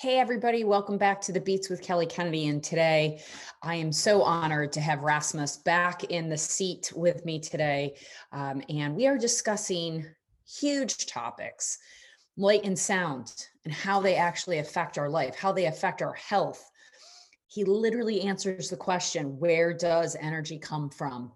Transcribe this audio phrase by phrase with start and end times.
[0.00, 2.48] Hey, everybody, welcome back to the Beats with Kelly Kennedy.
[2.48, 3.20] And today
[3.62, 7.96] I am so honored to have Rasmus back in the seat with me today.
[8.32, 10.06] Um, and we are discussing
[10.48, 11.76] huge topics
[12.38, 16.70] light and sound and how they actually affect our life, how they affect our health.
[17.48, 21.32] He literally answers the question where does energy come from?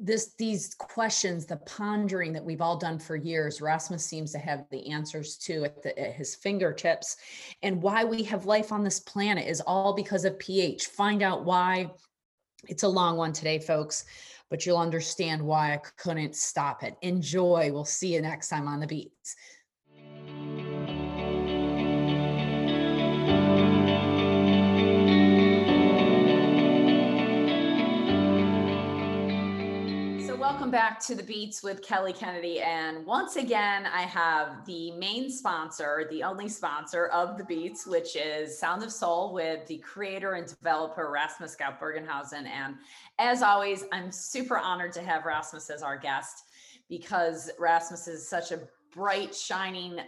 [0.00, 4.64] This these questions the pondering that we've all done for years rasmus seems to have
[4.70, 7.16] the answers to at, the, at, his fingertips.
[7.62, 11.44] And why we have life on this planet is all because of ph find out
[11.44, 11.90] why.
[12.68, 14.04] It's a long one today folks
[14.50, 16.96] but you'll understand why i couldn't stop it.
[17.02, 17.72] Enjoy.
[17.72, 19.36] We'll see you next time on the beats
[30.70, 32.60] back to the Beats with Kelly Kennedy.
[32.60, 38.16] And once again, I have the main sponsor, the only sponsor of the Beats, which
[38.16, 42.46] is Sound of Soul with the creator and developer Rasmus Gaupp-Berghausen.
[42.46, 42.76] And
[43.18, 46.44] as always, I'm super honored to have Rasmus as our guest
[46.88, 48.60] because Rasmus is such a
[48.92, 49.98] bright, shining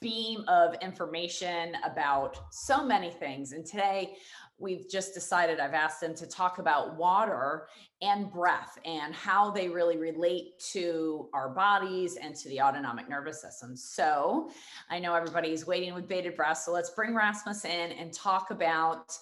[0.00, 3.52] beam of information about so many things.
[3.52, 4.16] And today
[4.58, 7.68] we've just decided I've asked them to talk about water
[8.02, 13.40] and breath and how they really relate to our bodies and to the autonomic nervous
[13.40, 13.76] system.
[13.76, 14.50] So
[14.90, 16.58] I know everybody's waiting with bated breath.
[16.58, 19.16] So let's bring Rasmus in and talk about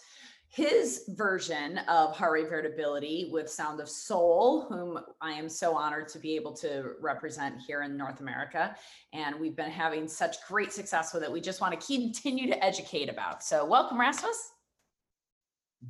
[0.48, 6.20] his version of heart rate with Sound of Soul, whom I am so honored to
[6.20, 8.76] be able to represent here in North America.
[9.12, 11.32] And we've been having such great success with it.
[11.32, 13.42] We just want to continue to educate about.
[13.42, 14.53] So welcome, Rasmus.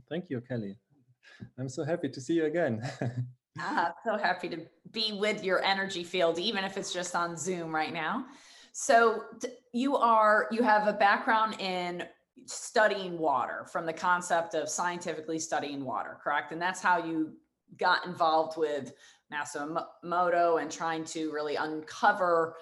[0.08, 0.76] Thank you, Kelly.
[1.58, 2.82] I'm so happy to see you again.
[3.58, 7.74] ah, so happy to be with your energy field, even if it's just on Zoom
[7.74, 8.26] right now.
[8.72, 9.24] So
[9.72, 12.04] you are you have a background in
[12.46, 16.52] studying water from the concept of scientifically studying water, correct?
[16.52, 17.34] And that's how you
[17.78, 18.92] got involved with
[19.32, 22.56] Masaru Emoto and trying to really uncover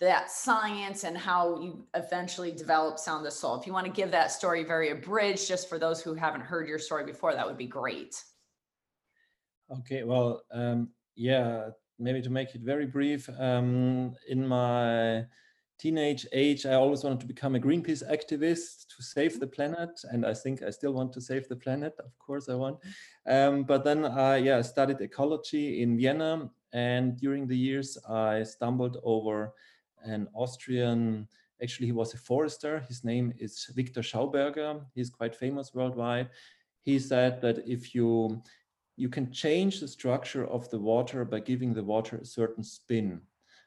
[0.00, 3.58] that science and how you eventually develop Sound of Soul.
[3.60, 6.68] If you want to give that story very abridged, just for those who haven't heard
[6.68, 8.22] your story before, that would be great.
[9.70, 15.24] Okay, well, um, yeah, maybe to make it very brief, um, in my
[15.78, 20.26] teenage age, I always wanted to become a Greenpeace activist to save the planet, and
[20.26, 21.94] I think I still want to save the planet.
[21.98, 22.78] Of course, I want.
[23.26, 28.42] Um, but then, I yeah, I studied ecology in Vienna, and during the years, I
[28.42, 29.54] stumbled over
[30.04, 31.28] an Austrian,
[31.62, 32.84] actually he was a forester.
[32.88, 34.84] His name is Victor Schauberger.
[34.94, 36.30] He's quite famous worldwide.
[36.82, 38.42] He said that if you,
[38.96, 43.20] you can change the structure of the water by giving the water a certain spin.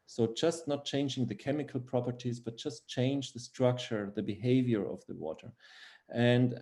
[0.05, 5.05] So just not changing the chemical properties, but just change the structure, the behavior of
[5.05, 5.51] the water.
[6.09, 6.59] And uh,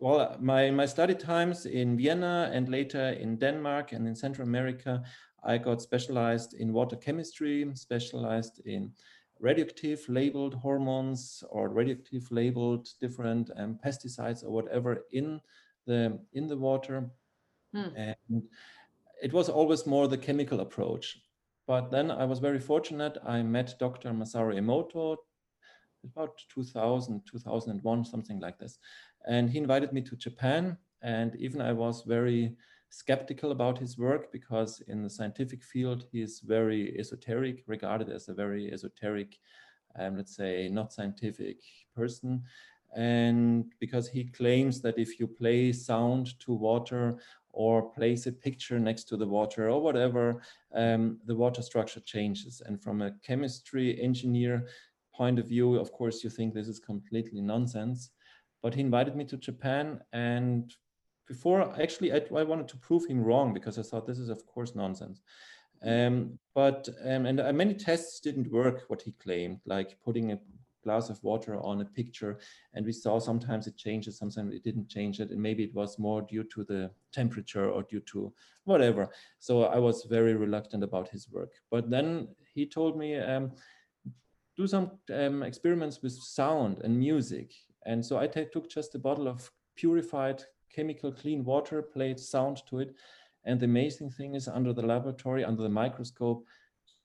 [0.00, 5.02] well, my, my study times in Vienna and later in Denmark and in Central America,
[5.48, 8.92] I got specialized in water chemistry, specialized in
[9.40, 15.40] radioactive labeled hormones or radioactive labeled different um, pesticides or whatever in
[15.86, 17.10] the in the water.
[17.74, 17.88] Hmm.
[17.96, 18.42] And
[19.22, 21.18] it was always more the chemical approach.
[21.66, 23.16] But then I was very fortunate.
[23.26, 24.10] I met Dr.
[24.10, 25.16] Masaru Emoto
[26.04, 28.78] about 2000, 2001, something like this.
[29.26, 30.76] And he invited me to Japan.
[31.02, 32.56] And even I was very
[32.90, 38.34] skeptical about his work because in the scientific field, he's very esoteric, regarded as a
[38.34, 39.38] very esoteric,
[39.98, 41.58] um, let's say, not scientific
[41.94, 42.42] person.
[42.96, 47.18] And because he claims that if you play sound to water
[47.52, 50.40] or place a picture next to the water or whatever,
[50.74, 52.62] um, the water structure changes.
[52.64, 54.68] And from a chemistry engineer
[55.14, 58.10] point of view, of course, you think this is completely nonsense.
[58.62, 60.72] But he invited me to Japan and
[61.28, 64.44] before actually I, I, wanted to prove him wrong because I thought this is of
[64.46, 65.20] course nonsense.
[65.82, 70.38] Um, but um, and uh, many tests didn't work what he claimed, like putting a
[70.82, 72.38] glass of water on a picture,
[72.74, 75.98] and we saw sometimes it changes, sometimes it didn't change it, and maybe it was
[75.98, 78.32] more due to the temperature or due to
[78.64, 79.08] whatever.
[79.38, 81.52] So I was very reluctant about his work.
[81.70, 83.52] But then he told me um,
[84.56, 87.52] do some um, experiments with sound and music,
[87.86, 90.42] and so I took just a bottle of purified
[90.74, 92.94] chemical clean water, played sound to it.
[93.44, 96.44] And the amazing thing is under the laboratory, under the microscope,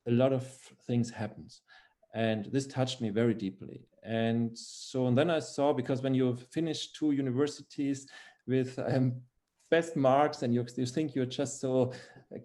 [0.07, 0.45] a lot of
[0.85, 1.61] things happens.
[2.13, 3.87] And this touched me very deeply.
[4.03, 8.07] And so and then I saw, because when you finish two universities
[8.45, 9.13] with um,
[9.71, 11.93] best marks and you, you think you're just so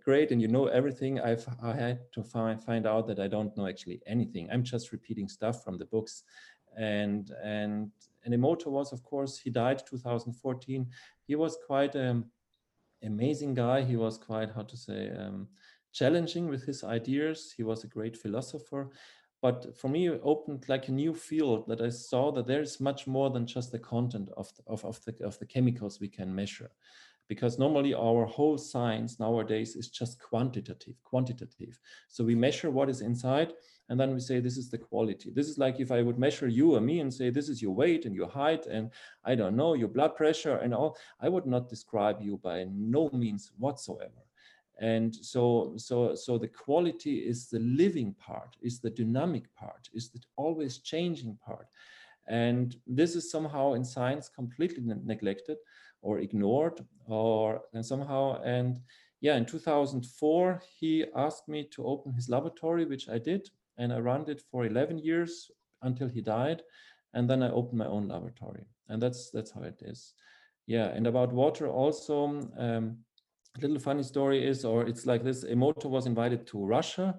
[0.04, 3.54] great and you know everything, I've, I had to find, find out that I don't
[3.56, 4.48] know actually anything.
[4.50, 6.22] I'm just repeating stuff from the books
[6.78, 7.90] and and
[8.24, 10.86] and Emoto was, of course, he died 2014.
[11.26, 12.24] He was quite an
[13.02, 13.82] amazing guy.
[13.82, 15.48] He was quite, how to say, um,
[15.92, 17.54] challenging with his ideas.
[17.56, 18.90] He was a great philosopher.
[19.40, 22.80] But for me, it opened like a new field that I saw that there is
[22.80, 26.08] much more than just the content of the, of, of, the, of the chemicals we
[26.08, 26.70] can measure
[27.28, 31.78] because normally our whole science nowadays is just quantitative quantitative.
[32.08, 33.52] So we measure what is inside
[33.88, 35.30] and then we say this is the quality.
[35.30, 37.74] This is like if i would measure you or me and say this is your
[37.74, 38.90] weight and your height and
[39.24, 43.10] i don't know your blood pressure and all i would not describe you by no
[43.12, 44.22] means whatsoever.
[44.80, 50.10] And so so so the quality is the living part is the dynamic part is
[50.10, 51.68] the always changing part.
[52.28, 55.56] And this is somehow in science completely neglected
[56.02, 58.78] or ignored or and somehow and
[59.20, 63.48] yeah in 2004 he asked me to open his laboratory which i did
[63.78, 65.50] and i ran it for 11 years
[65.82, 66.62] until he died
[67.14, 70.14] and then i opened my own laboratory and that's that's how it is.
[70.66, 72.24] Yeah and about water also
[72.58, 72.98] um,
[73.56, 77.18] a little funny story is or it's like this emoto was invited to russia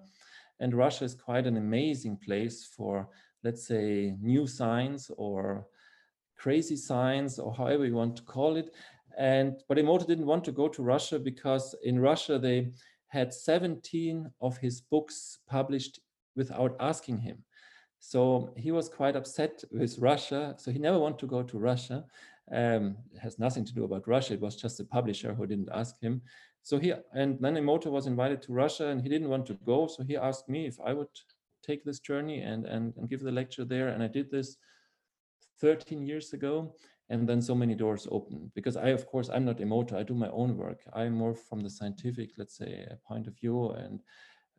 [0.59, 3.09] and russia is quite an amazing place for
[3.43, 5.65] let's say new science or
[6.39, 8.74] crazy science or however you want to call it.
[9.18, 12.71] And but Emoto didn't want to go to Russia because in Russia they
[13.07, 16.00] had 17 of his books published
[16.36, 17.44] without asking him.
[18.00, 20.56] So he was quite upset with Russia.
[20.57, 22.06] So he never wanted to go to Russia.
[22.51, 24.33] Um, has nothing to do about Russia.
[24.33, 26.21] It was just the publisher who didn't ask him.
[26.63, 29.88] So he and then Emoto was invited to Russia and he didn't want to go.
[29.88, 31.09] So he asked me if I would
[31.62, 33.89] take this journey and, and, and give the lecture there.
[33.89, 34.57] And I did this
[35.59, 36.73] 13 years ago
[37.09, 40.13] and then so many doors open because i of course i'm not emoto i do
[40.13, 40.81] my own work.
[40.94, 44.01] I'm more from the scientific let's say point of view and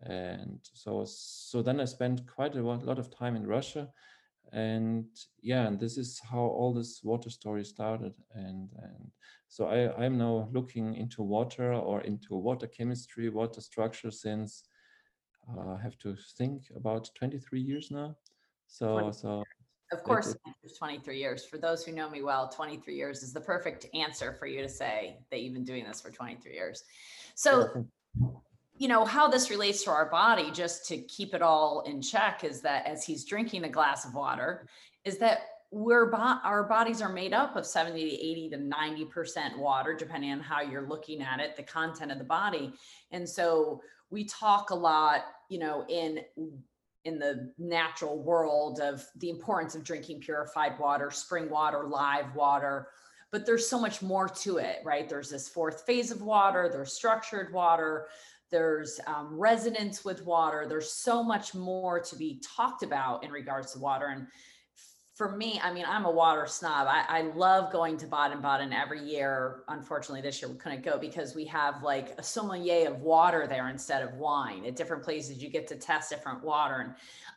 [0.02, 3.88] and so so then i spent quite a lot of time in russia
[4.52, 5.06] and
[5.42, 9.10] yeah and this is how all this water story started and and
[9.48, 14.64] so i i'm now looking into water or into water chemistry water structure since
[15.48, 18.16] uh, i have to think about 23 years now.
[18.66, 19.44] So so
[19.92, 20.36] of course,
[20.78, 21.44] 23 years.
[21.44, 24.68] For those who know me well, 23 years is the perfect answer for you to
[24.68, 26.84] say that you've been doing this for 23 years.
[27.34, 27.86] So,
[28.76, 32.44] you know, how this relates to our body, just to keep it all in check,
[32.44, 34.66] is that as he's drinking a glass of water,
[35.04, 35.40] is that
[35.72, 40.32] we're our bodies are made up of 70 to 80 to 90 percent water depending
[40.32, 42.72] on how you're looking at it the content of the body
[43.12, 46.22] and so we talk a lot you know in
[47.04, 52.88] in the natural world of the importance of drinking purified water, spring water, live water.
[53.30, 55.08] But there's so much more to it, right?
[55.08, 58.08] There's this fourth phase of water, there's structured water,
[58.50, 60.66] there's um, resonance with water.
[60.68, 64.06] There's so much more to be talked about in regards to water.
[64.06, 64.26] And
[65.20, 66.88] for me, I mean, I'm a water snob.
[66.88, 69.64] I, I love going to Baden Baden every year.
[69.68, 73.68] Unfortunately, this year we couldn't go because we have like a sommelier of water there
[73.68, 74.64] instead of wine.
[74.64, 76.76] At different places, you get to test different water.
[76.76, 76.94] And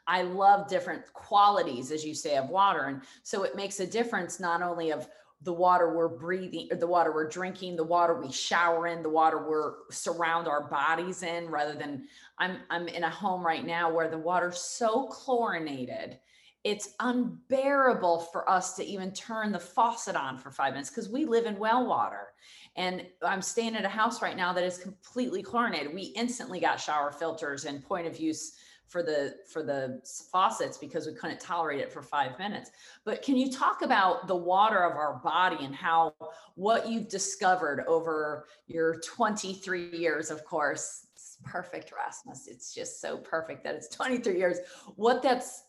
[0.07, 2.83] I love different qualities, as you say, of water.
[2.85, 5.09] And so it makes a difference not only of
[5.41, 9.45] the water we're breathing, the water we're drinking, the water we shower in, the water
[9.45, 12.05] we're surround our bodies in, rather than
[12.37, 16.17] I'm I'm in a home right now where the water's so chlorinated
[16.63, 21.25] it's unbearable for us to even turn the faucet on for five minutes because we
[21.25, 22.29] live in well water.
[22.75, 25.93] And I'm staying at a house right now that is completely chlorinated.
[25.93, 28.53] We instantly got shower filters and point of use
[28.87, 30.01] for the for the
[30.31, 32.71] faucets because we couldn't tolerate it for five minutes.
[33.03, 36.13] But can you talk about the water of our body and how
[36.55, 42.47] what you've discovered over your 23 years, of course, it's perfect, Rasmus.
[42.47, 44.59] It's just so perfect that it's 23 years.
[44.95, 45.63] What that's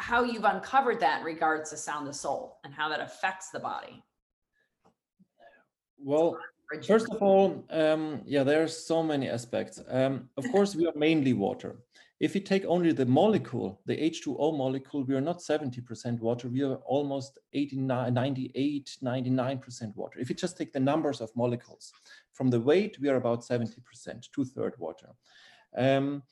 [0.00, 3.60] how you've uncovered that in regards to sound of soul and how that affects the
[3.60, 4.02] body.
[5.98, 6.38] Well,
[6.86, 9.78] first of all, um, yeah, are so many aspects.
[9.88, 11.76] Um, of course, we are mainly water.
[12.18, 16.48] If we take only the molecule, the H2O molecule, we are not 70% water.
[16.48, 20.18] We are almost 89, 98, 99% water.
[20.18, 21.92] If you just take the numbers of molecules,
[22.32, 23.74] from the weight, we are about 70%,
[24.32, 25.10] two third water.
[25.76, 26.22] Um,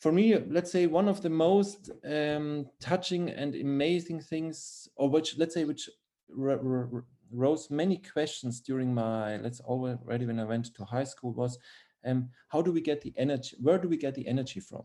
[0.00, 5.36] for me, let's say one of the most um, touching and amazing things, or which
[5.36, 5.88] let's say which
[7.32, 11.58] rose many questions during my let's already when I went to high school was,
[12.06, 13.56] um, how do we get the energy?
[13.60, 14.84] Where do we get the energy from?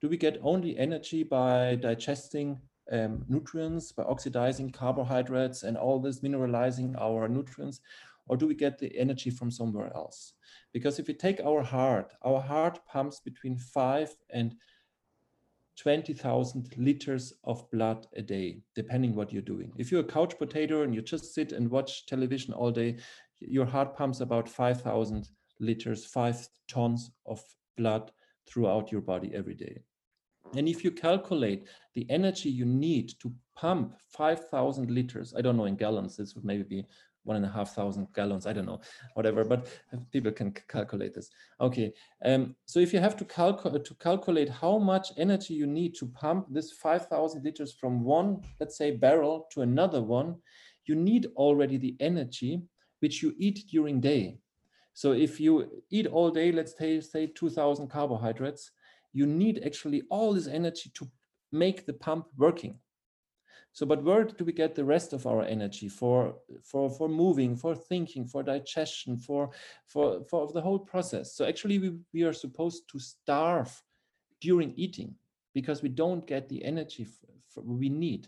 [0.00, 6.20] Do we get only energy by digesting um, nutrients, by oxidizing carbohydrates and all this
[6.20, 7.80] mineralizing our nutrients,
[8.28, 10.34] or do we get the energy from somewhere else?
[10.72, 14.54] Because if we take our heart, our heart pumps between five and
[15.78, 19.72] 20,000 liters of blood a day, depending what you're doing.
[19.76, 22.96] If you're a couch potato and you just sit and watch television all day,
[23.38, 25.28] your heart pumps about 5,000
[25.60, 27.40] liters, five tons of
[27.76, 28.10] blood
[28.46, 29.78] throughout your body every day.
[30.56, 35.66] And if you calculate the energy you need to pump 5,000 liters, I don't know
[35.66, 36.84] in gallons, this would maybe be
[37.28, 38.80] one and a half thousand gallons, I don't know,
[39.14, 39.68] whatever, but
[40.10, 41.30] people can calculate this.
[41.60, 41.92] Okay,
[42.24, 46.06] um, so if you have to, calcu to calculate how much energy you need to
[46.06, 50.36] pump this 5,000 liters from one, let's say, barrel to another one,
[50.86, 52.62] you need already the energy
[53.00, 54.38] which you eat during day.
[54.94, 58.72] So if you eat all day, let's say, say 2000 carbohydrates,
[59.12, 61.06] you need actually all this energy to
[61.52, 62.78] make the pump working.
[63.78, 67.54] So, but where do we get the rest of our energy for for for moving,
[67.54, 69.50] for thinking, for digestion, for
[69.86, 71.36] for for the whole process?
[71.36, 73.70] So actually, we, we are supposed to starve
[74.40, 75.14] during eating
[75.54, 77.06] because we don't get the energy
[77.54, 78.26] we need.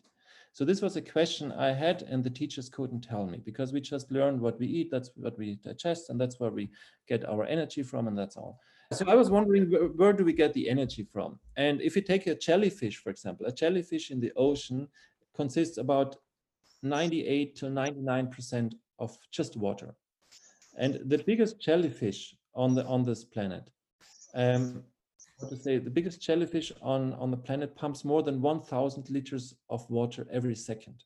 [0.53, 3.81] So this was a question I had, and the teachers couldn't tell me because we
[3.81, 6.71] just learned what we eat, that's what we digest, and that's where we
[7.09, 8.61] get our energy from, and that's all.
[8.93, 11.41] So I was wondering where, where do we get the energy from?
[11.57, 14.89] And if you take a jellyfish, for example, a jellyfish in the ocean
[15.43, 16.17] consists about
[16.83, 19.95] 98 to 99% of just water.
[20.79, 23.71] And the biggest jellyfish on the on this planet
[24.35, 24.83] um,
[25.39, 29.55] what to say the biggest jellyfish on on the planet pumps more than 1000 liters
[29.69, 31.05] of water every second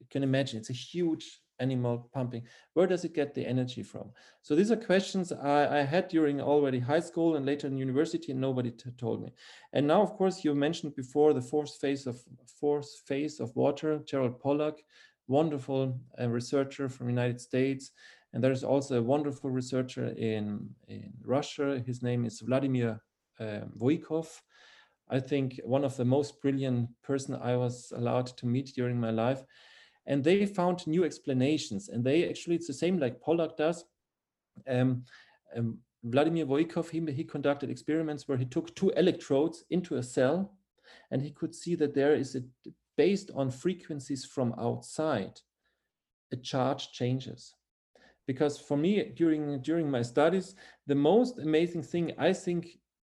[0.00, 2.42] you can imagine it's a huge animal pumping
[2.74, 4.10] where does it get the energy from
[4.42, 8.32] so these are questions i, I had during already high school and later in university
[8.32, 9.32] and nobody told me
[9.72, 12.20] and now of course you mentioned before the fourth phase of
[12.60, 14.74] fourth phase of water gerald pollack
[15.28, 17.92] wonderful uh, researcher from united states
[18.32, 21.82] and there's also a wonderful researcher in, in Russia.
[21.84, 23.02] His name is Vladimir
[23.40, 24.28] uh, Voeikov.
[25.08, 29.10] I think one of the most brilliant person I was allowed to meet during my
[29.10, 29.42] life.
[30.06, 31.88] And they found new explanations.
[31.88, 33.84] And they actually, it's the same like Pollack does.
[34.68, 35.04] Um,
[35.56, 40.54] um, Vladimir Voeikov, he, he conducted experiments where he took two electrodes into a cell
[41.10, 42.42] and he could see that there is a,
[42.96, 45.40] based on frequencies from outside,
[46.32, 47.54] a charge changes.
[48.26, 50.54] Because for me, during, during my studies,
[50.86, 52.78] the most amazing thing I think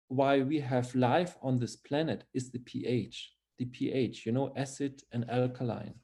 [0.08, 3.32] why we have life on this planet is the pH.
[3.58, 5.94] The pH, you know, acid and alkaline.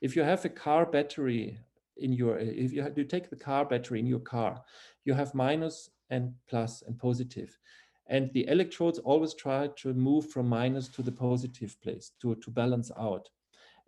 [0.00, 1.58] If you have a car battery
[1.96, 4.62] in your, if you, you take the car battery in your car,
[5.04, 7.58] you have minus and plus and positive.
[8.06, 12.50] And the electrodes always try to move from minus to the positive place to, to
[12.50, 13.28] balance out.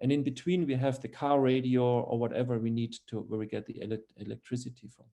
[0.01, 3.47] And in between, we have the car radio or whatever we need to, where we
[3.47, 5.07] get the ele electricity from.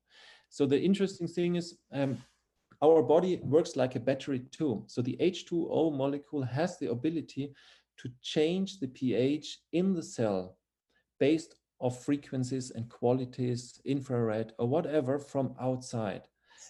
[0.50, 2.18] So the interesting thing is, um,
[2.82, 4.84] our body works like a battery too.
[4.88, 7.54] So the H2O molecule has the ability
[7.98, 10.58] to change the pH in the cell
[11.19, 16.27] based of frequencies and qualities, infrared or whatever from outside.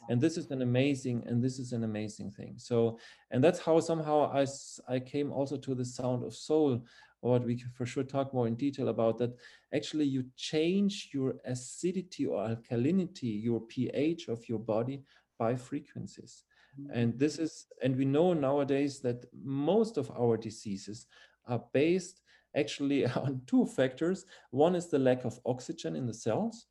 [0.10, 2.56] And this is an amazing, and this is an amazing thing.
[2.58, 3.00] So,
[3.32, 4.46] and that's how somehow I,
[4.88, 6.84] I came also to the sound of soul,
[7.22, 9.36] or we can for sure talk more in detail about that.
[9.74, 15.04] Actually, you change your acidity or alkalinity, your pH of your body
[15.40, 16.44] by frequencies.
[16.80, 17.00] Mm-hmm.
[17.00, 21.08] And this is, and we know nowadays that most of our diseases
[21.48, 22.22] are based
[22.56, 24.26] actually on two factors.
[24.52, 26.68] One is the lack of oxygen in the cells.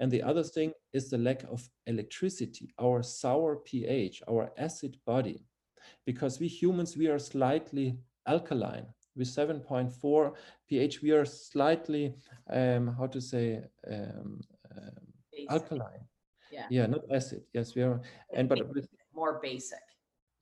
[0.00, 5.44] And the other thing is the lack of electricity, our sour pH, our acid body.
[6.06, 8.86] Because we humans, we are slightly alkaline.
[9.16, 10.34] With 7.4
[10.68, 12.14] pH, we are slightly,
[12.50, 13.60] um, how to say,
[13.90, 16.06] um, um, alkaline.
[16.52, 16.66] Yeah.
[16.70, 17.42] Yeah, not acid.
[17.52, 18.00] Yes, we are.
[18.32, 18.60] And but
[19.14, 19.80] more basic.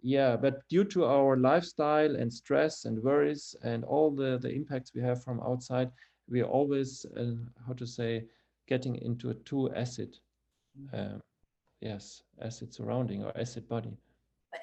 [0.06, 4.94] Yeah, but due to our lifestyle and stress and worries and all the the impacts
[4.94, 5.90] we have from outside,
[6.28, 7.34] we are always uh,
[7.66, 8.22] how to say
[8.68, 10.16] getting into a too acid.
[10.92, 11.20] Um,
[11.80, 13.98] yes, acid surrounding or acid body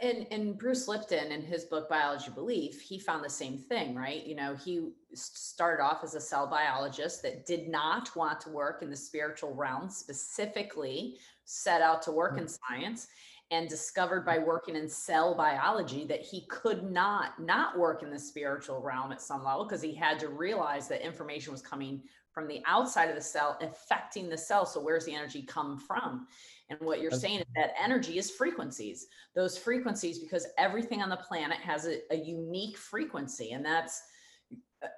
[0.01, 4.25] and, and Bruce Lipton in his book Biology Belief, he found the same thing, right?
[4.25, 8.81] You know, he started off as a cell biologist that did not want to work
[8.81, 13.07] in the spiritual realm, specifically set out to work in science
[13.53, 18.19] and discovered by working in cell biology that he could not not work in the
[18.19, 22.47] spiritual realm at some level because he had to realize that information was coming from
[22.47, 26.27] the outside of the cell affecting the cell so where's the energy come from
[26.69, 29.07] and what you're saying is that energy is frequencies.
[29.35, 33.51] Those frequencies, because everything on the planet has a, a unique frequency.
[33.51, 34.01] And that's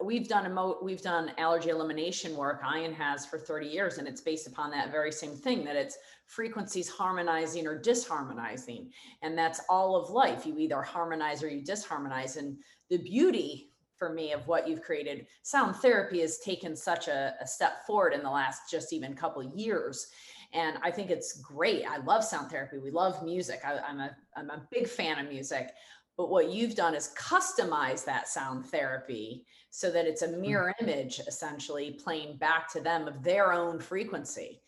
[0.01, 4.21] we've done emo, we've done allergy elimination work Ian has for 30 years and it's
[4.21, 8.89] based upon that very same thing that it's frequencies harmonizing or disharmonizing
[9.21, 10.45] and that's all of life.
[10.45, 12.57] You either harmonize or you disharmonize and
[12.89, 17.47] the beauty for me of what you've created sound therapy has taken such a, a
[17.47, 20.07] step forward in the last just even couple years
[20.53, 21.85] and i think it's great.
[21.87, 22.77] I love sound therapy.
[22.77, 23.61] We love music.
[23.65, 25.71] I, i'm a i'm a big fan of music
[26.17, 30.39] but what you've done is customize that sound therapy so that it's a Mm.
[30.39, 34.61] mirror image essentially playing back to them of their own frequency.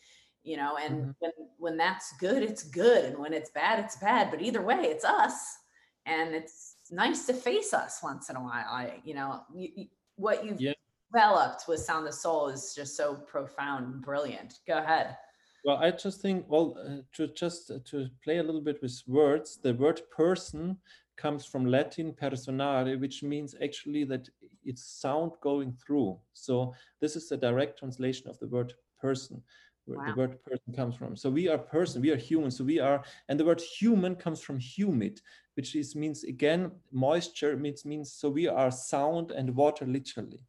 [0.43, 1.15] You know, and Mhm.
[1.19, 3.05] when when that's good, it's good.
[3.05, 4.31] And when it's bad, it's bad.
[4.31, 5.57] But either way, it's us.
[6.05, 8.65] And it's nice to face us once in a while.
[8.69, 10.73] I, you know, you, you, what you've Yeah.
[11.11, 14.59] developed with Sound of Soul is just so profound and brilliant.
[14.65, 15.17] Go ahead.
[15.65, 19.01] Well, I just think, well, uh, to just uh, to play a little bit with
[19.05, 20.77] words, the word person
[21.17, 24.29] comes from Latin personare, which means actually that
[24.63, 26.17] it's sound going through.
[26.33, 29.41] So this is the direct translation of the word person,
[29.85, 31.15] where the word person comes from.
[31.15, 32.51] So we are person, we are human.
[32.51, 35.21] So we are, and the word human comes from humid,
[35.55, 40.45] which is means again moisture means means so we are sound and water literally.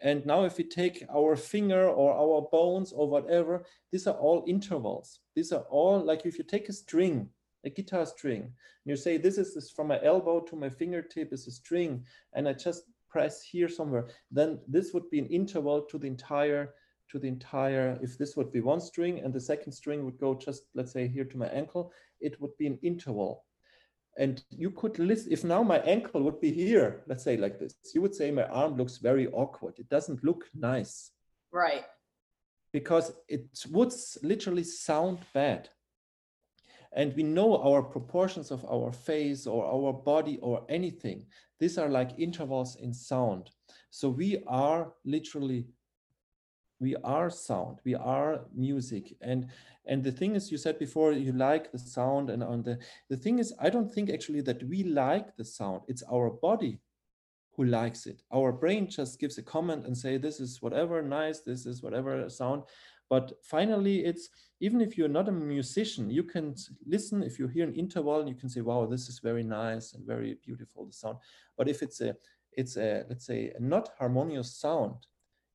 [0.00, 4.44] And now if we take our finger or our bones or whatever, these are all
[4.46, 5.20] intervals.
[5.34, 7.28] These are all like if you take a string,
[7.66, 8.52] a guitar string, and
[8.84, 12.04] you say, this is this from my elbow to my fingertip is a string,
[12.34, 16.74] and I just press here somewhere, then this would be an interval to the entire,
[17.10, 20.34] to the entire, if this would be one string and the second string would go
[20.34, 23.44] just, let's say here to my ankle, it would be an interval.
[24.18, 27.74] And you could list, if now my ankle would be here, let's say like this,
[27.94, 29.74] you would say my arm looks very awkward.
[29.78, 31.12] It doesn't look nice
[31.52, 31.84] Right.
[32.72, 33.92] because it would
[34.22, 35.68] literally sound bad.
[36.96, 41.26] And we know our proportions of our face or our body or anything.
[41.60, 43.50] These are like intervals in sound.
[43.90, 45.66] So we are literally,
[46.80, 49.14] we are sound, we are music.
[49.20, 49.48] And
[49.88, 53.16] and the thing is, you said before, you like the sound and on the, the
[53.16, 55.82] thing is, I don't think actually that we like the sound.
[55.86, 56.80] It's our body
[57.56, 58.22] who likes it.
[58.34, 62.28] Our brain just gives a comment and say, this is whatever nice, this is whatever
[62.28, 62.64] sound.
[63.08, 64.28] But finally, it's
[64.60, 66.54] even if you're not a musician, you can
[66.86, 67.22] listen.
[67.22, 70.38] If you hear an interval, you can say, wow, this is very nice and very
[70.44, 71.18] beautiful, the sound.
[71.56, 72.16] But if it's a,
[72.52, 75.06] it's a, let's say, a not harmonious sound,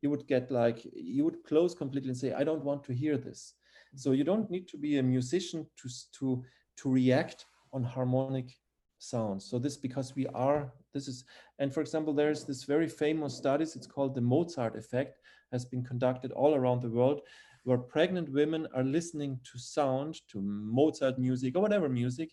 [0.02, 3.18] you would get like, you would close completely and say, I don't want to hear
[3.18, 3.56] this.
[3.96, 6.44] So you don't need to be a musician to, to,
[6.78, 8.56] to react on harmonic
[9.00, 9.46] sounds.
[9.46, 11.24] So this because we are, this is,
[11.60, 15.20] and for example, there's this very famous studies, it's called the Mozart effect,
[15.52, 17.22] has been conducted all around the world,
[17.64, 22.32] where pregnant women are listening to sound, to Mozart music or whatever music.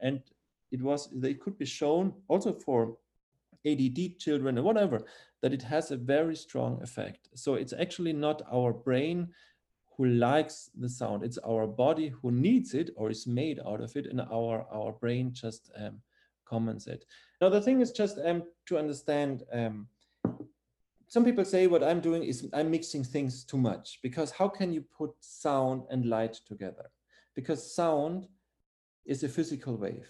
[0.00, 0.20] And
[0.70, 2.96] it was, they could be shown also for
[3.66, 5.02] ADD children or whatever,
[5.42, 7.28] that it has a very strong effect.
[7.34, 9.28] So it's actually not our brain
[9.96, 13.94] who likes the sound, it's our body who needs it or is made out of
[13.96, 16.00] it, and our, our brain just um,
[16.50, 17.04] comments it.
[17.40, 19.44] Now, the thing is just um, to understand.
[19.52, 19.86] Um,
[21.08, 24.72] some people say what I'm doing is I'm mixing things too much because how can
[24.72, 26.86] you put sound and light together?
[27.34, 28.28] Because sound
[29.04, 30.08] is a physical wave,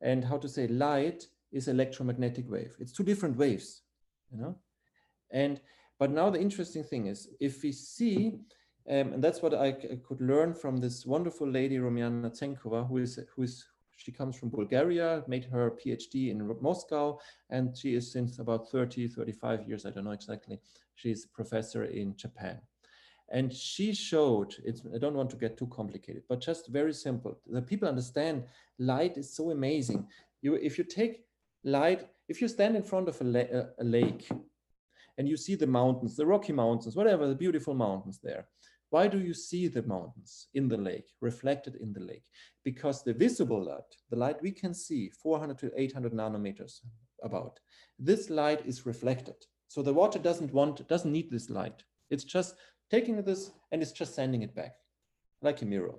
[0.00, 2.76] and how to say light is electromagnetic wave.
[2.78, 3.82] It's two different waves,
[4.30, 4.54] you know.
[5.30, 5.60] And
[5.98, 8.38] but now the interesting thing is if we see,
[8.88, 9.72] um, and that's what I,
[10.06, 13.64] could learn from this wonderful lady Roumiana Tsenkova, who is who is
[13.98, 17.18] she comes from Bulgaria, made her PhD in Moscow,
[17.50, 20.60] and she is since about 30, 35 years, I don't know exactly,
[20.94, 22.60] she's a professor in Japan.
[23.30, 24.54] And she showed,
[24.94, 27.38] I don't want to get too complicated, but just very simple.
[27.46, 28.44] The people understand
[28.78, 30.06] light is so amazing.
[30.40, 31.24] You, if you take
[31.64, 34.30] light, if you stand in front of a, la- a lake
[35.18, 38.46] and you see the mountains, the Rocky Mountains, whatever, the beautiful mountains there,
[38.90, 42.24] why do you see the mountains in the lake, reflected in the lake?
[42.64, 46.80] Because the visible light, the light we can see, 400 to 800 nanometers
[47.22, 47.60] about,
[47.98, 49.36] this light is reflected.
[49.68, 51.82] So the water doesn't want, doesn't need this light.
[52.08, 52.54] It's just
[52.90, 54.76] taking this and it's just sending it back,
[55.42, 55.96] like a mirror.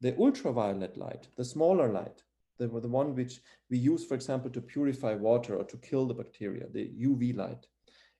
[0.00, 2.22] The ultraviolet light, the smaller light,
[2.58, 6.14] the, the one which we use, for example, to purify water or to kill the
[6.14, 7.66] bacteria, the UV light,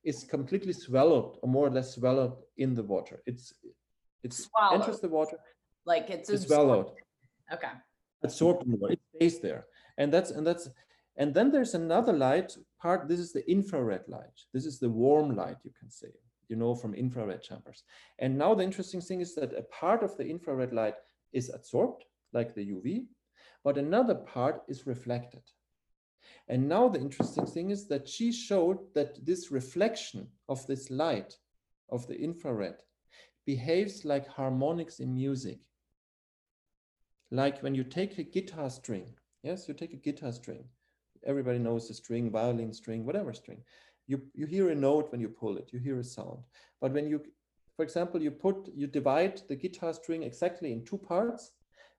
[0.05, 3.21] is completely swallowed or more or less swallowed in the water.
[3.27, 3.53] It's
[4.23, 4.81] it Swallowed.
[4.81, 5.39] enters the water,
[5.85, 6.91] Like it's it's swallowed,
[7.53, 7.69] Okay.
[8.23, 8.95] It's absorbed in the water.
[8.95, 10.69] It stays there, and that's and that's
[11.17, 13.09] and then there's another light part.
[13.09, 14.39] This is the infrared light.
[14.53, 16.13] This is the warm light, you can say,
[16.49, 17.83] you know, from infrared chambers.
[18.19, 20.95] And now the interesting thing is that a part of the infrared light
[21.33, 23.07] is absorbed, like the UV,
[23.65, 25.43] but another part is reflected.
[26.49, 31.37] And now the interesting thing is that she showed that this reflection of this light,
[31.91, 32.77] of the infrared,
[33.49, 35.59] behaves like harmonics in music.
[37.31, 40.65] Like when you take a guitar string, yes, you take a guitar string.
[41.25, 43.63] Everybody knows the string, violin string, whatever string.
[44.07, 46.41] You, you hear a note when you pull it, you hear a sound.
[46.83, 47.23] But when you,
[47.75, 51.53] for example, you put, you divide the guitar string exactly in two parts,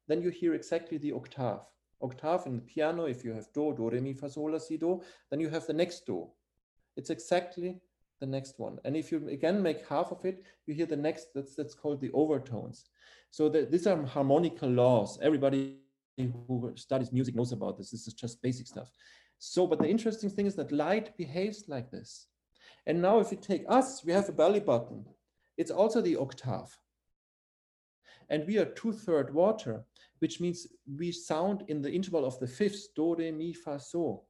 [0.07, 1.61] then you hear exactly the octave
[2.01, 4.77] octave in the piano, if you have do, do, re, mi, fa, sol, la, si,
[4.77, 6.29] do, then you have the next do.
[6.95, 7.81] It's exactly
[8.19, 8.77] the next one.
[8.85, 12.01] And if you again make half of it, you hear the next, that's, that's called
[12.01, 12.85] the overtones.
[13.31, 15.19] So the, these are harmonical laws.
[15.21, 15.77] Everybody
[16.17, 17.91] who studies music knows about this.
[17.91, 18.89] This is just basic stuff.
[19.37, 22.27] So, but the interesting thing is that light behaves like this.
[22.85, 25.05] And now if you take us, we have a belly button.
[25.57, 26.77] It's also the octave.
[28.29, 29.85] And we are two-third water
[30.19, 34.23] which means we sound in the interval of the fifths, do, re, mi, fa, so.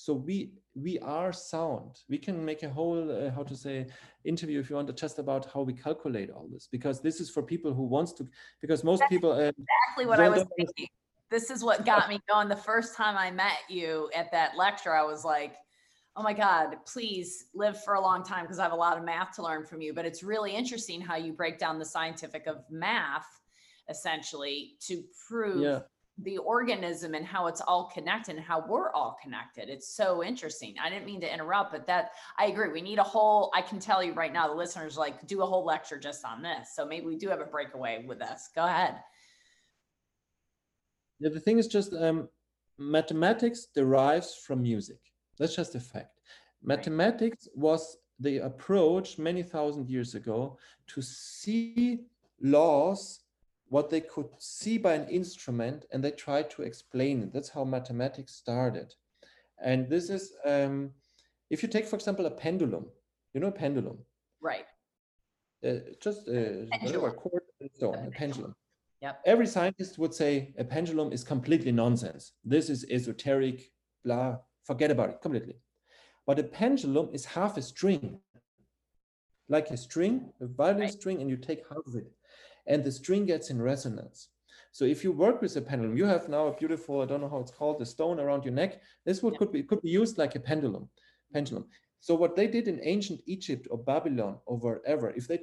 [0.00, 1.98] So we we are sound.
[2.08, 3.86] We can make a whole uh, how to say
[4.24, 7.28] interview if you want to just about how we calculate all this because this is
[7.28, 8.26] for people who wants to
[8.62, 10.88] because most That's people uh, exactly what I was thinking.
[11.30, 12.48] This is what got me going.
[12.48, 15.54] The first time I met you at that lecture, I was like,
[16.16, 19.04] "Oh my God, please live for a long time because I have a lot of
[19.04, 22.46] math to learn from you." But it's really interesting how you break down the scientific
[22.46, 23.28] of math
[23.90, 25.80] essentially to prove yeah.
[26.18, 29.68] The organism and how it's all connected and how we're all connected.
[29.68, 30.74] It's so interesting.
[30.82, 32.68] I didn't mean to interrupt, but that I agree.
[32.68, 35.46] We need a whole, I can tell you right now, the listeners like do a
[35.46, 36.74] whole lecture just on this.
[36.74, 38.50] So maybe we do have a breakaway with this.
[38.54, 38.96] Go ahead.
[41.20, 42.28] Yeah, the thing is just um,
[42.78, 44.98] mathematics derives from music.
[45.38, 46.20] That's just a fact.
[46.62, 52.00] Mathematics was the approach many thousand years ago to see
[52.42, 53.19] laws
[53.70, 57.32] what they could see by an instrument and they tried to explain it.
[57.32, 58.92] That's how mathematics started.
[59.62, 60.90] And this is, um,
[61.50, 62.86] if you take, for example, a pendulum,
[63.32, 63.98] you know, a pendulum.
[64.42, 64.66] Right.
[65.64, 68.56] Uh, just uh, a cord and so on, a pendulum.
[69.02, 69.20] Yep.
[69.24, 72.32] Every scientist would say a pendulum is completely nonsense.
[72.44, 73.70] This is esoteric,
[74.04, 75.54] blah, forget about it completely.
[76.26, 78.18] But a pendulum is half a string,
[79.48, 80.92] like a string, a violin right.
[80.92, 82.10] string, and you take half of it
[82.70, 84.28] and the string gets in resonance.
[84.72, 87.28] So if you work with a pendulum, you have now a beautiful, I don't know
[87.28, 88.80] how it's called, the stone around your neck.
[89.04, 90.88] This would could be could be used like a pendulum.
[91.34, 91.66] Pendulum.
[91.98, 95.40] So what they did in ancient Egypt or Babylon or wherever, if they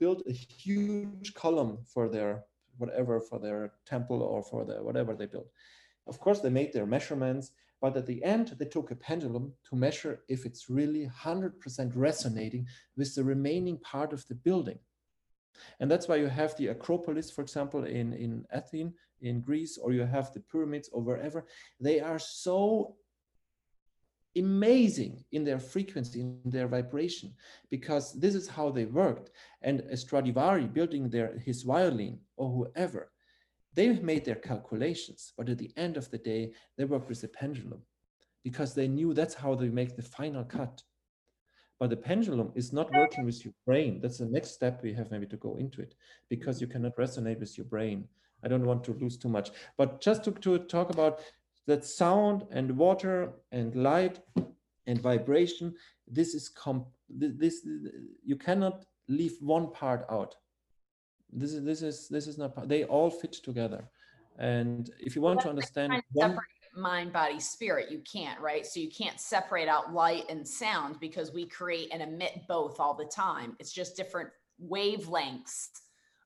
[0.00, 2.44] built a huge column for their
[2.78, 5.50] whatever for their temple or for their whatever they built,
[6.06, 9.76] of course they made their measurements, but at the end they took a pendulum to
[9.76, 14.78] measure if it's really 100% resonating with the remaining part of the building.
[15.80, 19.92] And that's why you have the Acropolis, for example, in, in Athens, in Greece, or
[19.92, 21.46] you have the pyramids or wherever.
[21.80, 22.96] They are so
[24.36, 27.32] amazing in their frequency, in their vibration,
[27.70, 29.30] because this is how they worked.
[29.62, 33.12] And Stradivari building their his violin or whoever,
[33.74, 37.28] they made their calculations, but at the end of the day, they worked with the
[37.28, 37.82] pendulum
[38.42, 40.82] because they knew that's how they make the final cut.
[41.80, 44.00] But the pendulum is not working with your brain.
[44.00, 45.94] That's the next step we have maybe to go into it
[46.28, 48.06] because you cannot resonate with your brain.
[48.44, 51.20] I don't want to lose too much, but just to, to talk about
[51.66, 54.20] that sound and water and light
[54.86, 55.74] and vibration.
[56.06, 57.66] This is comp this
[58.24, 60.36] you cannot leave one part out.
[61.32, 63.88] This is this is this is not they all fit together.
[64.38, 66.38] And if you want to understand one,
[66.76, 67.90] mind, body, spirit.
[67.90, 68.66] You can't, right?
[68.66, 72.94] So you can't separate out light and sound because we create and emit both all
[72.94, 73.56] the time.
[73.58, 74.30] It's just different
[74.62, 75.68] wavelengths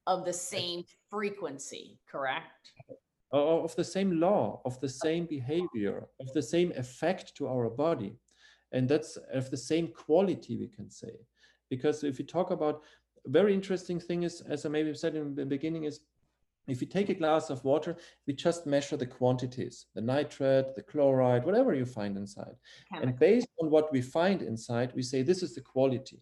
[0.06, 2.72] of the same frequency, correct?
[3.32, 8.16] Of the same law, of the same behavior, of the same effect to our body.
[8.72, 11.12] And that's of the same quality, we can say.
[11.68, 12.82] Because if you talk about
[13.26, 16.00] very interesting thing is, as I maybe said in the beginning, is
[16.68, 20.82] if you take a glass of water, we just measure the quantities, the nitrate, the
[20.82, 22.56] chloride, whatever you find inside.
[22.90, 23.08] Chemical.
[23.08, 26.20] And based on what we find inside, we say this is the quality.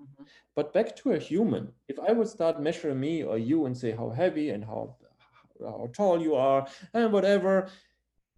[0.00, 0.24] Mm-hmm.
[0.54, 3.90] But back to a human, if I would start measuring me or you and say
[3.90, 4.96] how heavy and how,
[5.60, 7.68] how tall you are and whatever,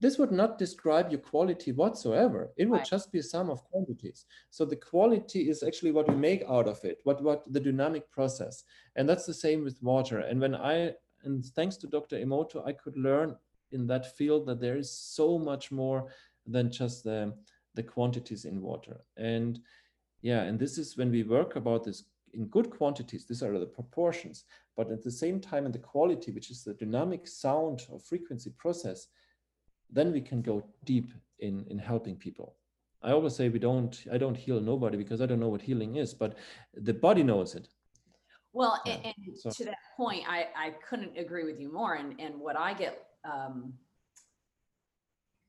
[0.01, 2.51] this would not describe your quality whatsoever.
[2.57, 2.87] It would right.
[2.87, 4.27] just be a sum of quantities.
[4.51, 8.11] So the quality is actually what we make out of it, what, what the dynamic
[8.11, 8.65] process.
[8.97, 10.19] And that's the same with water.
[10.19, 12.17] And when I and thanks to Dr.
[12.17, 13.37] Emoto, I could learn
[13.71, 16.13] in that field that there is so much more
[16.47, 17.35] than just the,
[17.75, 19.01] the quantities in water.
[19.17, 19.61] And
[20.21, 22.05] yeah, and this is when we work about this
[22.35, 24.45] in good quantities, these are the proportions,
[24.77, 28.51] but at the same time in the quality, which is the dynamic sound or frequency
[28.59, 29.09] process,
[29.91, 32.57] then we can go deep in in helping people
[33.03, 35.97] i always say we don't i don't heal nobody because i don't know what healing
[35.97, 36.37] is but
[36.75, 37.69] the body knows it
[38.53, 38.95] well yeah.
[39.05, 39.51] and, and so.
[39.51, 43.07] to that point i i couldn't agree with you more and and what i get
[43.25, 43.73] um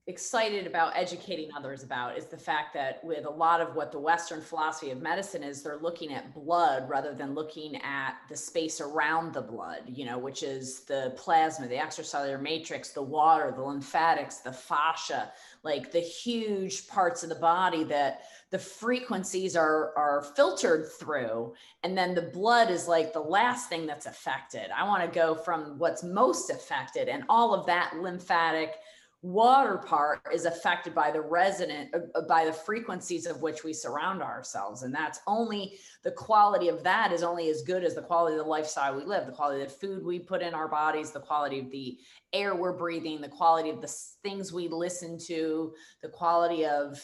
[0.06, 4.00] excited about educating others about is the fact that with a lot of what the
[4.00, 8.82] Western philosophy of medicine is, they're looking at blood rather than looking at the space
[8.82, 13.64] around the blood, you know, which is the plasma, the extracellular matrix, the water, the
[13.64, 15.32] lymphatics, the fascia,
[15.64, 21.54] like the huge parts of the body that the frequencies are are filtered through.
[21.84, 24.70] And then the blood is like the last thing that's affected.
[24.76, 28.76] I want to go from what's most affected and all of that lymphatic
[29.24, 33.72] water part is affected by the resonant uh, uh, by the frequencies of which we
[33.72, 34.84] surround ourselves.
[34.84, 38.44] And that's only the quality of that is only as good as the quality of
[38.44, 41.22] the lifestyle we live the quality of the food we put in our bodies the
[41.22, 41.98] quality of the
[42.34, 47.02] air we're breathing the quality of the things we listen to the quality of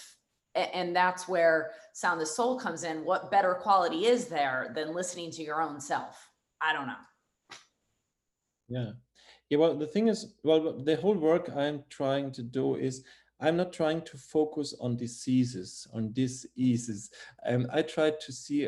[0.56, 3.06] and that's where sound the soul comes in.
[3.06, 6.30] What better quality is there than listening to your own self?
[6.60, 6.94] I don't know.
[8.68, 8.92] Yeah
[9.50, 13.04] yeah, well, the thing is, well, the whole work I'm trying to do is
[13.40, 17.10] I'm not trying to focus on diseases, on diseases.
[17.46, 18.68] Um, I try to see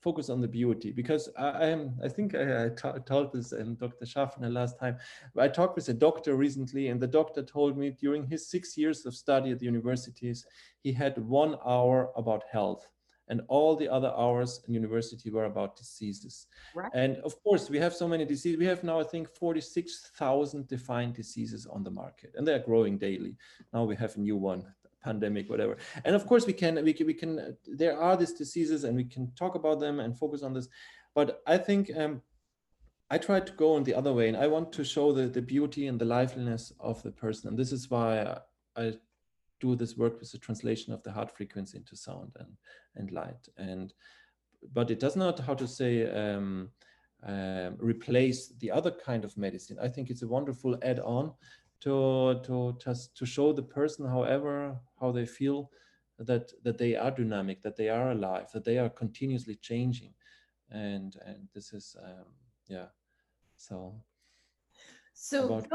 [0.00, 3.74] focus on the beauty because I, am I think I, I told this and um,
[3.74, 4.06] Dr.
[4.06, 4.96] Schaffner last time.
[5.36, 9.04] I talked with a doctor recently, and the doctor told me during his six years
[9.06, 10.46] of study at the universities,
[10.82, 12.88] he had one hour about health
[13.28, 16.46] and all the other hours in university were about diseases.
[16.74, 16.90] Right.
[16.94, 18.58] And of course, we have so many diseases.
[18.58, 23.36] We have now, I think, 46,000 defined diseases on the market, and they're growing daily.
[23.72, 24.64] Now we have a new one,
[25.02, 25.76] pandemic, whatever.
[26.04, 27.56] And of course, we can, we can, we can.
[27.66, 30.68] There are these diseases, and we can talk about them and focus on this.
[31.14, 32.22] But I think um,
[33.10, 35.42] I try to go in the other way, and I want to show the the
[35.42, 38.38] beauty and the liveliness of the person, and this is why
[38.76, 38.94] I
[39.60, 42.52] do this work with the translation of the heart frequency into sound and,
[42.96, 43.48] and light.
[43.56, 43.92] And
[44.72, 46.70] but it does not, how to say, um,
[47.22, 49.76] um, replace the other kind of medicine.
[49.80, 51.32] I think it's a wonderful add-on
[51.80, 55.70] to to just to show the person, however, how they feel
[56.18, 60.14] that that they are dynamic, that they are alive, that they are continuously changing,
[60.70, 62.26] and and this is um,
[62.68, 62.86] yeah.
[63.56, 64.02] So
[65.14, 65.68] so about-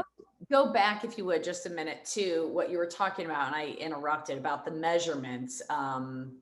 [0.50, 3.56] go, back, if you would, just a minute to what you were talking about, and
[3.56, 6.38] I interrupted about the measurements um,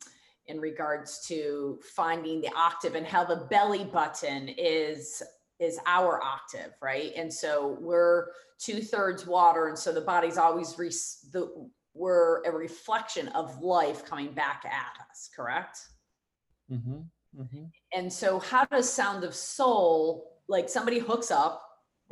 [0.47, 5.23] in regards to finding the octave and how the belly button is
[5.61, 7.12] is our octave, right?
[7.15, 10.91] And so we're two thirds water, and so the body's always re-
[11.33, 15.79] the we're a reflection of life coming back at us, correct?
[16.71, 17.65] Mm-hmm, mm-hmm.
[17.93, 21.62] And so, how does Sound of Soul, like somebody hooks up,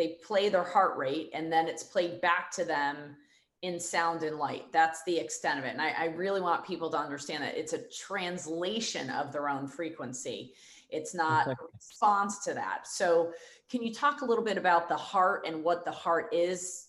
[0.01, 3.17] they play their heart rate and then it's played back to them
[3.61, 4.65] in sound and light.
[4.73, 5.73] That's the extent of it.
[5.73, 9.69] And I, I, really want people to understand that it's a translation of their own
[9.69, 10.55] frequency.
[10.89, 12.87] It's not a response to that.
[12.87, 13.33] So,
[13.71, 16.87] can you talk a little bit about the heart and what the heart is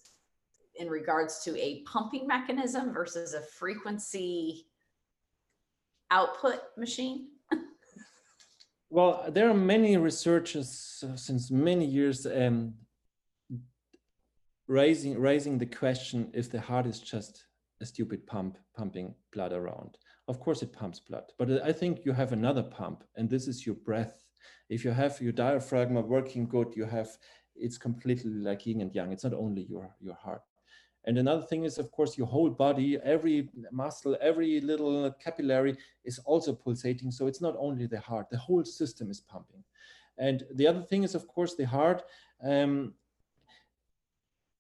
[0.76, 4.68] in regards to a pumping mechanism versus a frequency
[6.10, 7.28] output machine?
[8.90, 12.74] well, there are many researchers since many years um,
[14.72, 17.46] raising raising the question if the heart is just
[17.82, 19.98] a stupid pump pumping blood around.
[20.30, 23.66] Of course, it pumps blood, but I think you have another pump, and this is
[23.66, 24.26] your breath.
[24.70, 27.10] If you have your diaphragm working good, you have
[27.54, 29.12] it's completely like yin and yang.
[29.12, 30.44] It's not only your your heart.
[31.04, 36.20] And another thing is, of course, your whole body, every muscle, every little capillary is
[36.20, 37.12] also pulsating.
[37.12, 39.64] So it's not only the heart; the whole system is pumping.
[40.18, 42.04] And the other thing is, of course, the heart.
[42.42, 42.94] Um,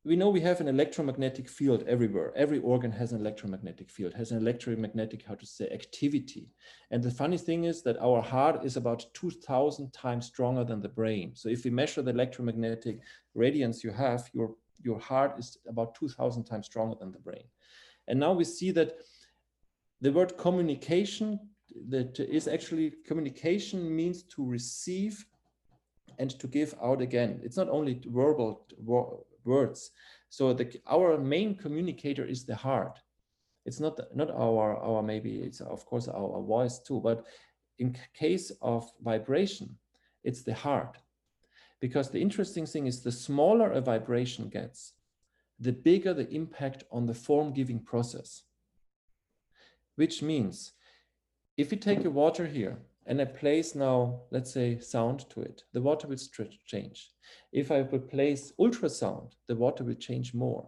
[0.03, 2.33] we know we have an electromagnetic field everywhere.
[2.35, 6.49] Every organ has an electromagnetic field, has an electromagnetic, how to say, activity.
[6.89, 10.89] And the funny thing is that our heart is about 2000 times stronger than the
[10.89, 11.33] brain.
[11.35, 12.99] So if we measure the electromagnetic
[13.35, 17.43] radiance you have, your, your heart is about 2000 times stronger than the brain.
[18.07, 18.93] And now we see that
[20.01, 21.39] the word communication,
[21.89, 25.23] that is actually communication means to receive
[26.17, 27.39] and to give out again.
[27.43, 28.65] It's not only verbal
[29.45, 29.91] words.
[30.29, 32.99] So the, our main communicator is the heart.
[33.65, 37.25] It's not not our our maybe it's of course our, our voice too, but
[37.77, 39.77] in case of vibration,
[40.23, 40.97] it's the heart.
[41.79, 44.93] Because the interesting thing is the smaller a vibration gets,
[45.59, 48.43] the bigger the impact on the form giving process.
[49.95, 50.73] Which means
[51.57, 55.63] if you take your water here and I place now, let's say, sound to it,
[55.73, 56.17] the water will
[56.65, 57.11] change.
[57.51, 60.67] If I will place ultrasound, the water will change more.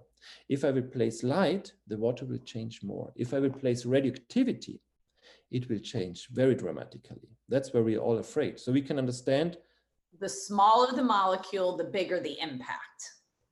[0.50, 3.12] If I replace light, the water will change more.
[3.15, 4.80] If I replace radioactivity,
[5.52, 7.30] it will change very dramatically.
[7.50, 8.60] That's where we're all afraid.
[8.60, 9.58] So we can understand.
[10.19, 13.04] The smaller the molecule, the bigger the impact.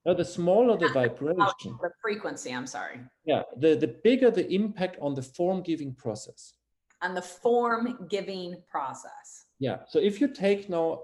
[0.04, 1.78] Now, the smaller the vibration.
[1.80, 3.00] The frequency, I'm sorry.
[3.24, 6.54] Yeah, the, the bigger the impact on the form giving process.
[7.02, 9.46] On the form giving process.
[9.58, 11.00] Yeah, so if you take now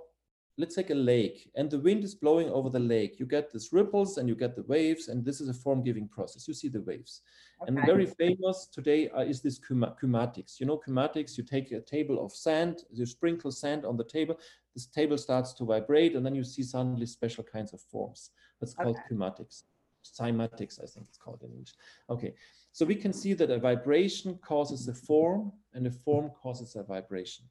[0.59, 3.73] let's take a lake and the wind is blowing over the lake you get these
[3.73, 6.69] ripples and you get the waves and this is a form giving process you see
[6.69, 7.23] the waves
[7.63, 7.69] okay.
[7.69, 12.25] and very famous today uh, is this cymatics you know cymatics you take a table
[12.25, 14.37] of sand you sprinkle sand on the table
[14.75, 18.31] this table starts to vibrate and then you see suddenly special kinds of forms
[18.61, 19.05] that's called okay.
[20.13, 21.75] Cymatics i think it's called in english
[22.09, 22.35] okay
[22.73, 26.83] so we can see that a vibration causes a form and a form causes a
[26.83, 27.45] vibration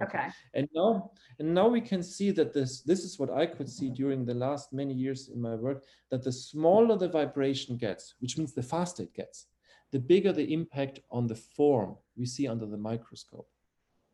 [0.00, 0.28] Okay.
[0.54, 3.90] And now, and now we can see that this, this is what I could see
[3.90, 8.38] during the last many years in my work, that the smaller the vibration gets, which
[8.38, 9.46] means the faster it gets,
[9.90, 13.48] the bigger the impact on the form we see under the microscope.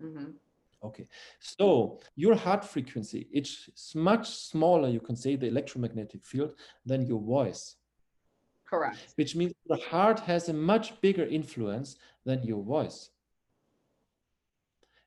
[0.02, 0.30] Mm-hmm.
[0.84, 1.06] Okay,
[1.40, 7.20] so your heart frequency, it's much smaller, you can say, the electromagnetic field than your
[7.20, 7.76] voice.
[8.68, 8.98] Correct.
[9.16, 13.10] Which means the heart has a much bigger influence than your voice.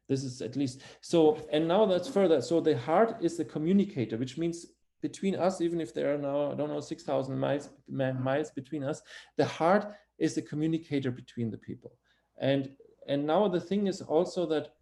[0.07, 1.37] This is at least so.
[1.51, 2.41] And now that's further.
[2.41, 4.65] So the heart is the communicator, which means
[5.01, 8.83] between us, even if there are now I don't know six thousand miles miles between
[8.83, 9.01] us,
[9.35, 11.91] the heart is the communicator between the people.
[12.37, 12.69] And
[13.07, 14.76] and now the thing is also that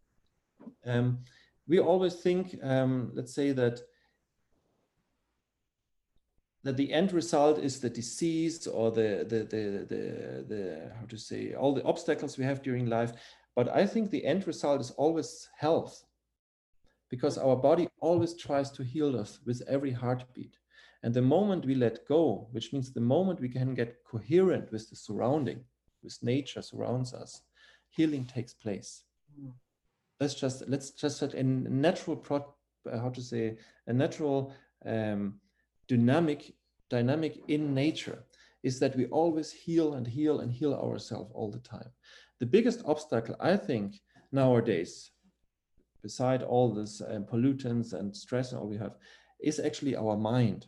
[0.86, 1.20] um,
[1.68, 3.82] we always think, um, let's say that
[6.64, 11.18] that the end result is the disease or the the the the, the how to
[11.18, 13.14] say all the obstacles we have during life
[13.56, 16.04] but I think the end result is always health
[17.10, 20.58] because our body always tries to heal us with every heartbeat.
[21.04, 24.90] And the moment we let go, which means the moment we can get coherent with
[24.90, 25.64] the surrounding,
[26.04, 27.42] with nature surrounds us,
[27.90, 29.04] healing takes place.
[29.40, 29.54] Mm.
[30.20, 32.38] Let's just let's just set a natural pro,
[32.92, 34.54] uh, how to say a natural
[34.86, 35.40] um,
[35.88, 36.54] dynamic
[36.90, 38.24] dynamic in nature
[38.64, 41.90] is that we always heal and heal and heal ourselves all the time.
[42.40, 44.02] The biggest obstacle, I think,
[44.32, 45.12] nowadays,
[46.02, 48.96] beside all this uh, pollutants and stress and all we have,
[49.40, 50.68] is actually our mind.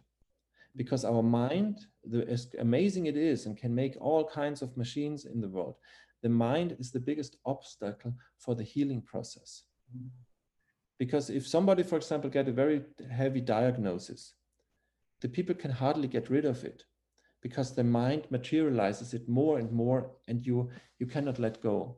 [0.75, 5.25] Because our mind, the, as amazing it is and can make all kinds of machines
[5.25, 5.75] in the world,
[6.21, 9.63] the mind is the biggest obstacle for the healing process.
[10.97, 14.33] Because if somebody, for example, get a very heavy diagnosis,
[15.21, 16.83] the people can hardly get rid of it
[17.41, 21.97] because the mind materializes it more and more and you you cannot let go.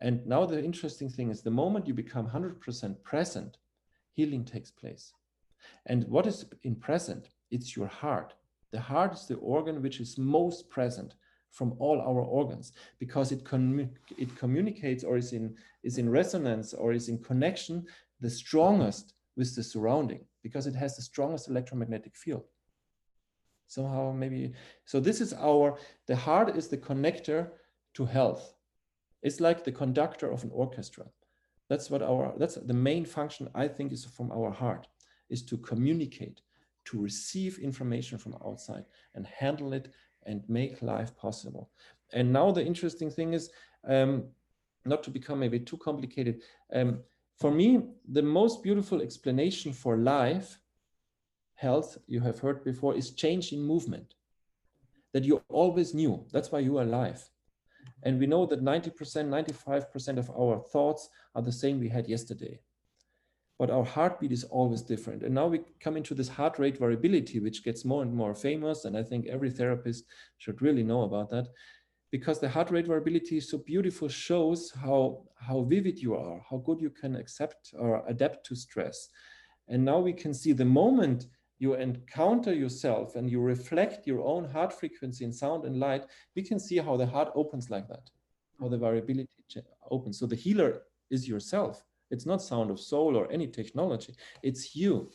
[0.00, 3.58] And now the interesting thing is the moment you become 100% present
[4.12, 5.12] healing takes place.
[5.86, 7.30] And what is in present?
[7.50, 8.34] It's your heart.
[8.70, 11.14] The heart is the organ which is most present
[11.50, 16.74] from all our organs because it commu- it communicates or is in is in resonance
[16.74, 17.84] or is in connection
[18.20, 22.44] the strongest with the surrounding because it has the strongest electromagnetic field.
[23.66, 24.52] Somehow maybe
[24.84, 27.50] so this is our the heart is the connector
[27.94, 28.54] to health.
[29.22, 31.06] It's like the conductor of an orchestra.
[31.68, 34.86] That's what our that's the main function i think is from our heart
[35.28, 36.40] is to communicate
[36.86, 38.84] to receive information from outside
[39.14, 39.92] and handle it
[40.24, 41.70] and make life possible
[42.12, 43.50] and now the interesting thing is
[43.86, 44.24] um,
[44.84, 47.00] not to become maybe too complicated um,
[47.38, 50.58] for me the most beautiful explanation for life
[51.58, 54.14] health, you have heard before, is change in movement.
[55.12, 56.24] That you always knew.
[56.32, 57.28] That's why you are alive.
[58.04, 62.60] And we know that 90%, 95% of our thoughts are the same we had yesterday.
[63.58, 65.22] But our heartbeat is always different.
[65.24, 68.84] And now we come into this heart rate variability, which gets more and more famous.
[68.84, 70.04] And I think every therapist
[70.38, 71.48] should really know about that
[72.10, 76.58] because the heart rate variability is so beautiful shows how, how vivid you are, how
[76.58, 79.08] good you can accept or adapt to stress.
[79.68, 81.26] And now we can see the moment
[81.58, 86.42] you encounter yourself and you reflect your own heart frequency in sound and light, we
[86.42, 88.10] can see how the heart opens like that,
[88.60, 89.28] how the variability
[89.90, 90.18] opens.
[90.18, 91.84] So the healer is yourself.
[92.10, 94.14] It's not sound of soul or any technology.
[94.42, 95.10] It's you.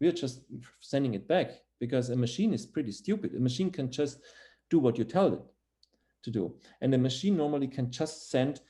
[0.00, 0.42] We are just
[0.80, 3.34] sending it back because a machine is pretty stupid.
[3.34, 4.20] A machine can just
[4.70, 5.40] do what you tell it
[6.24, 6.54] to do.
[6.80, 8.60] And a machine normally can just send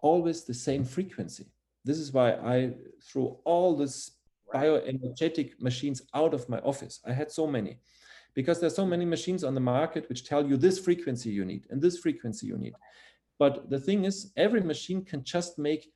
[0.00, 1.46] always the same frequency.
[1.84, 4.12] This is why I, threw all this
[4.54, 7.00] bioenergetic machines out of my office.
[7.06, 7.78] I had so many
[8.34, 11.66] because there's so many machines on the market which tell you this frequency you need
[11.70, 12.74] and this frequency you need.
[13.38, 15.92] But the thing is, every machine can just make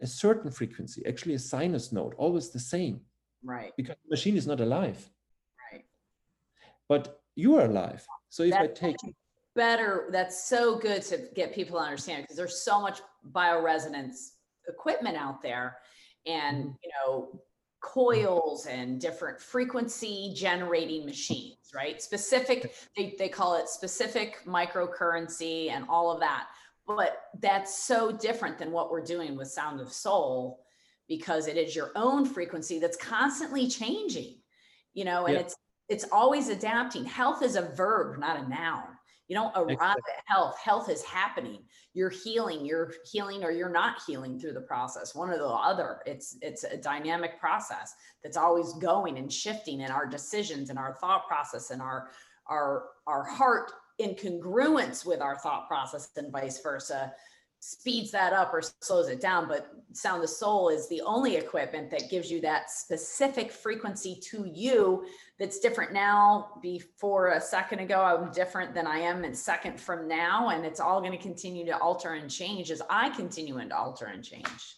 [0.00, 3.00] a certain frequency, actually a sinus node, always the same.
[3.42, 3.72] Right.
[3.76, 5.10] Because the machine is not alive.
[5.72, 5.84] Right.
[6.88, 8.06] But you are alive.
[8.28, 8.96] So if I take
[9.54, 10.08] better.
[10.10, 13.00] That's so good to get people to understand because there's so much
[13.32, 14.30] bioresonance
[14.68, 15.78] equipment out there
[16.26, 16.76] and, Mhm.
[16.82, 17.40] you know,
[17.80, 22.00] coils and different frequency generating machines, right?
[22.00, 26.48] Specific, they, they call it specific microcurrency and all of that.
[26.86, 30.60] But that's so different than what we're doing with Sound of Soul
[31.08, 34.40] because it is your own frequency that's constantly changing,
[34.92, 35.40] you know, and Yeah.
[35.40, 35.56] it's
[35.90, 37.04] it's always adapting.
[37.04, 38.96] Health is a verb, not a noun.
[39.28, 40.12] You don't arrive Exactly.
[40.16, 40.58] at health.
[40.58, 41.66] Health is happening.
[41.92, 42.64] You're healing.
[42.64, 45.14] You're healing, or you're not healing through the process.
[45.14, 46.00] One or the other.
[46.06, 50.94] It's it's a dynamic process that's always going and shifting in our decisions and our
[50.94, 52.10] thought process and our
[52.46, 57.12] our our heart in congruence with our thought process and vice versa
[57.60, 59.48] speeds that up or slows it down.
[59.48, 64.44] But Sound of Soul is the only equipment that gives you that specific frequency to
[64.52, 65.06] you
[65.38, 66.58] that's different now.
[66.60, 70.78] Before a second ago i'm different than i am in second from now and it's
[70.78, 74.76] all going to continue to alter and change as i continue to alter and change.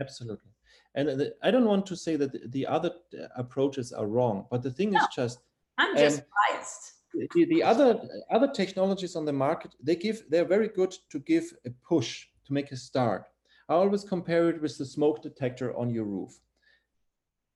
[0.00, 0.50] Absolutely.
[0.94, 2.90] And the, I don't want to say that the- the other
[3.36, 5.38] approaches are wrong, but the thing is just
[5.78, 6.92] i'm just Um, biased
[7.34, 8.00] the, the other
[8.30, 12.52] other technologies on the market they give they're very good to give a push to
[12.52, 13.24] make a start.
[13.68, 16.38] I always compare it with the smoke detector on your roof.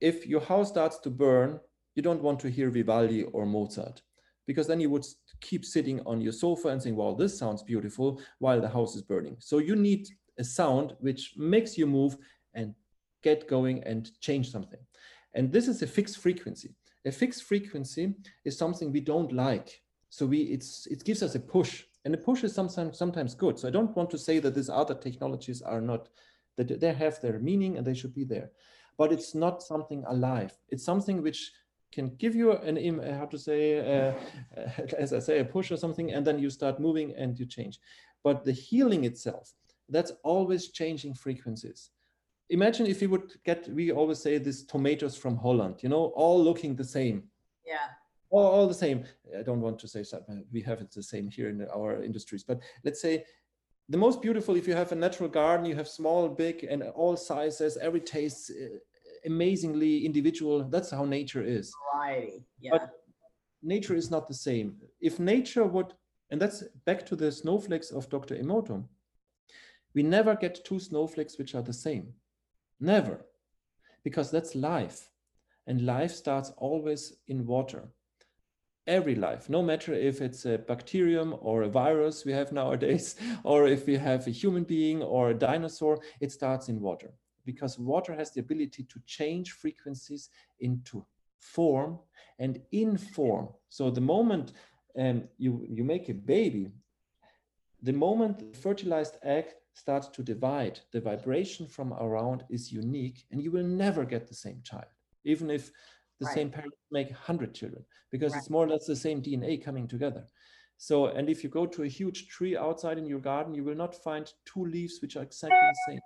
[0.01, 1.61] If your house starts to burn,
[1.95, 4.03] you don't want to hear Vivaldi or Mozart
[4.47, 5.07] because then you would
[5.41, 9.03] keep sitting on your sofa and saying, "Wow, this sounds beautiful," while the house is
[9.03, 9.37] burning.
[9.39, 10.09] So you need
[10.39, 12.17] a sound which makes you move
[12.55, 12.75] and
[13.23, 14.81] get going and change something.
[15.35, 16.75] And this is a fixed frequency.
[17.07, 19.83] A fixed frequency is something we don't like.
[20.11, 21.85] So we it's it gives us a push.
[22.05, 23.59] And a push is sometimes sometimes good.
[23.59, 26.09] So I don't want to say that these other technologies are not
[26.57, 28.51] that they have their meaning and they should be there.
[28.99, 30.53] But it's not something alive.
[30.69, 31.53] It's something which
[31.93, 34.13] can give you an im- how to say uh,
[34.99, 37.81] as I say a push or something, and then you start moving and you change.
[38.23, 39.55] But the healing itself,
[39.89, 41.91] that's always changing frequencies
[42.51, 46.43] imagine if you would get we always say these tomatoes from holland you know all
[46.43, 47.23] looking the same.
[47.67, 47.89] Yeah.
[48.31, 49.05] All, all the same.
[49.37, 52.45] I don't want to say something we have it the same here in our industries.
[52.45, 53.25] But let's say
[53.89, 57.17] the most beautiful if you have a natural garden you have small big and all
[57.17, 58.79] sizes every taste uh,
[59.27, 61.73] amazingly individual that's how nature is.
[61.95, 62.73] Variety yeah.
[62.73, 62.91] But-
[63.63, 64.77] nature is not the same.
[65.01, 65.93] If nature would
[66.31, 68.85] and that's back to the snowflakes of dr emoto
[69.95, 72.13] we never get two snowflakes which are the same
[72.81, 73.27] never.
[74.03, 75.11] Because that's life.
[75.67, 77.89] And life starts always in water.
[78.87, 79.49] Every life.
[79.49, 83.97] No matter if it's a bacterium or a virus we have nowadays or if we
[83.97, 87.13] have a human being or a dinosaur it starts in water.
[87.45, 91.05] Because water has the ability to change frequencies into
[91.39, 91.99] form
[92.39, 93.49] and in form.
[93.69, 94.53] So the moment
[94.99, 96.73] um, you you make a baby
[97.83, 99.47] the moment the fertilized egg
[99.81, 104.35] starts to divide, the vibration from around is unique, and you will never get the
[104.35, 104.93] same child,
[105.25, 105.73] even if
[106.19, 106.35] the Right.
[106.35, 108.41] same parents make 100 children, because Right.
[108.43, 110.27] it's more or less the same DNA coming together.
[110.77, 113.75] So, and if you go to a huge tree outside in your garden, you will
[113.85, 116.01] not find two leaves which are exactly the same.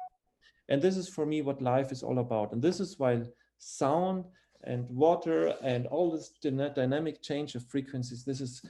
[0.68, 2.52] And this is for me what life is all about.
[2.52, 3.22] And this is why
[3.58, 4.24] sound
[4.64, 8.62] and water and all this dynamic change of frequencies, this is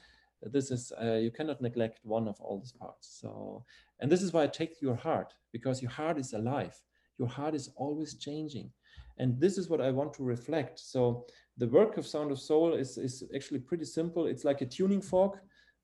[0.53, 3.65] this is uh, you cannot neglect one of all these parts so
[4.01, 6.77] and this is why i take your heart because your heart is alive.
[7.19, 8.71] Your heart is always changing.
[9.19, 10.79] And this is what i want to reflect.
[10.81, 11.25] So
[11.57, 14.27] the work of sound of soul is, is actually pretty simple.
[14.27, 15.35] It's like a tuning fork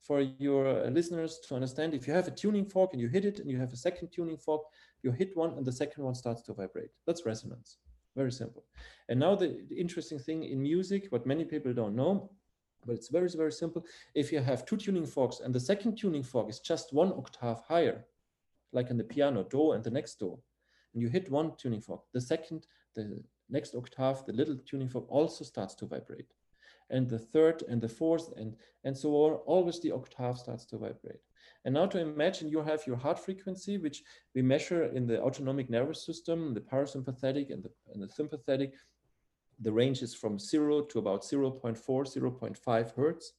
[0.06, 1.94] for your uh, listeners to understand.
[1.94, 4.08] If you have a tuning fork and you hit it and you have a second
[4.12, 4.62] tuning fork
[5.02, 6.90] you hit one and the second one starts to vibrate.
[7.06, 7.78] That's resonance.
[8.16, 8.64] Very simple.
[9.08, 12.32] And now the, the interesting thing in music what many people don't know
[12.86, 13.84] but it's very very simple.
[14.14, 17.60] If you have two tuning forks and the second tuning fork is just one octave
[17.68, 18.04] higher
[18.72, 20.38] like in the piano do and the next do
[20.92, 25.06] and you hit one tuning fork the second the next octave the little tuning fork
[25.08, 26.32] also starts to vibrate.
[26.92, 30.78] And the third and the fourth and and so on always the octave starts to
[30.78, 31.20] vibrate.
[31.64, 34.02] And now to imagine you have your heart frequency which
[34.34, 38.72] we measure in the autonomic nervous system the parasympathetic and the, and the sympathetic
[39.60, 43.32] the range is from 0 to about 0.4 0.5 hertz.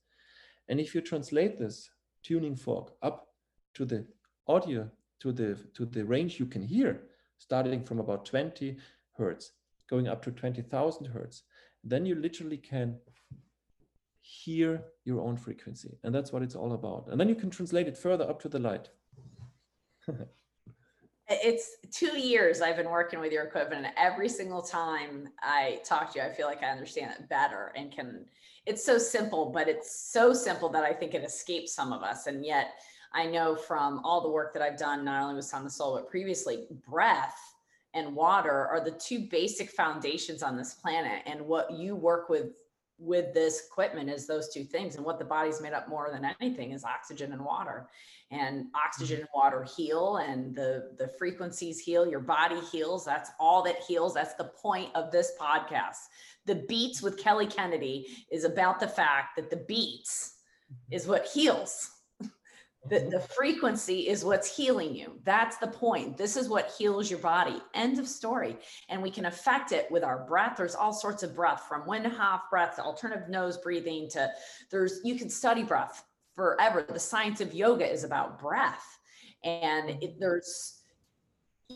[0.69, 1.89] And if you translate this
[2.24, 3.28] tuning fork up
[3.74, 4.05] to the
[4.47, 7.03] audio to the to the range you can hear
[7.38, 8.78] starting from about 20
[9.17, 9.53] hertz
[9.89, 11.43] going up to 20,000 hertz
[11.84, 12.97] then you literally can
[14.22, 15.97] hear your own frequency.
[16.03, 17.07] And that's what it's all about.
[17.09, 18.89] And then you can translate it further up to the light
[21.43, 26.13] It's two years I've been working with your equipment and every single time I talk
[26.13, 28.25] to you, I feel like I understand it better and can,
[28.65, 32.27] it's so simple, but it's so simple that I think it escapes some of us.
[32.27, 32.73] And yet
[33.13, 35.95] I know from all the work that I've done, not only with Sound of Soul,
[35.95, 37.38] but previously breath
[37.93, 41.23] and water are the two basic foundations on this planet.
[41.25, 42.51] And what you work with
[43.02, 44.95] with this equipment is those two things.
[44.95, 47.89] And what the body's made up more than anything is oxygen and water.
[48.30, 49.24] And oxygen mm-hmm.
[49.24, 53.04] and water heal and the, the frequencies heal, your body heals.
[53.04, 54.14] That's all that heals.
[54.14, 55.97] That's the point of this podcast.
[56.45, 60.38] The Beats with Kelly Kennedy is about the fact that the beats
[60.72, 60.95] mm-hmm.
[60.95, 61.89] is what heals
[62.89, 65.19] the, the frequency is what's healing you.
[65.23, 66.17] That's the point.
[66.17, 67.61] This is what heals your body.
[67.75, 68.57] End of story.
[68.89, 70.55] And we can affect it with our breath.
[70.57, 74.32] There's all sorts of breath from Wim Hof breath to alternative nose breathing to
[74.71, 76.03] there's, you can study breath
[76.36, 76.84] forever.
[76.88, 78.97] The science of yoga is about breath.
[79.43, 80.77] And it, there's,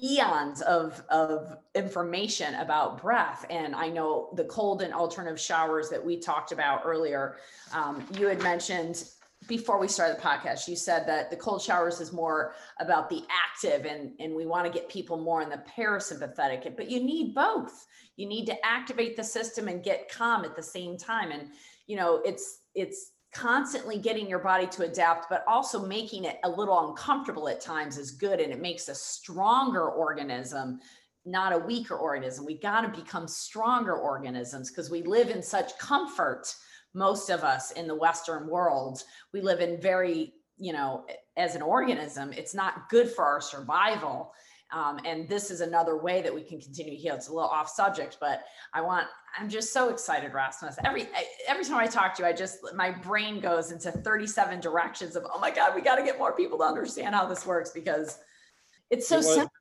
[0.04, 6.04] eons of of information about breath and i know the cold and alternative showers that
[6.04, 7.38] we talked about earlier
[7.74, 9.06] um, you had mentioned
[9.48, 13.24] before we started the podcast, you said that the cold showers is more about the
[13.30, 17.36] active and, and we want to get people more in the parasympathetic, but you need
[17.36, 17.86] both.
[18.16, 21.32] You need to activate the system and get calm at the same time.
[21.32, 21.50] And,
[21.86, 26.50] you know, it's, it's constantly getting your body to adapt, but also making it a
[26.50, 28.40] little uncomfortable at times is good.
[28.40, 30.80] And it makes a stronger organism
[31.26, 32.46] not a weaker organism.
[32.46, 36.54] We got to become stronger organisms because we live in such comfort
[36.96, 41.06] most of us in the Western world, we live in very, you know,
[41.38, 44.32] as an organism, it's not good for our survival.
[44.74, 47.16] Um, and this is another way that we can continue to heal.
[47.16, 48.44] It's a little off subject, but
[48.74, 50.78] I want, I'm just so excited, Rasmus.
[50.84, 51.08] Every,
[51.48, 55.26] every time I talk to you, I just, my brain goes into 37 directions of,
[55.32, 58.18] oh my God, we got to get more people to understand how this works because
[58.90, 59.52] it's so simple.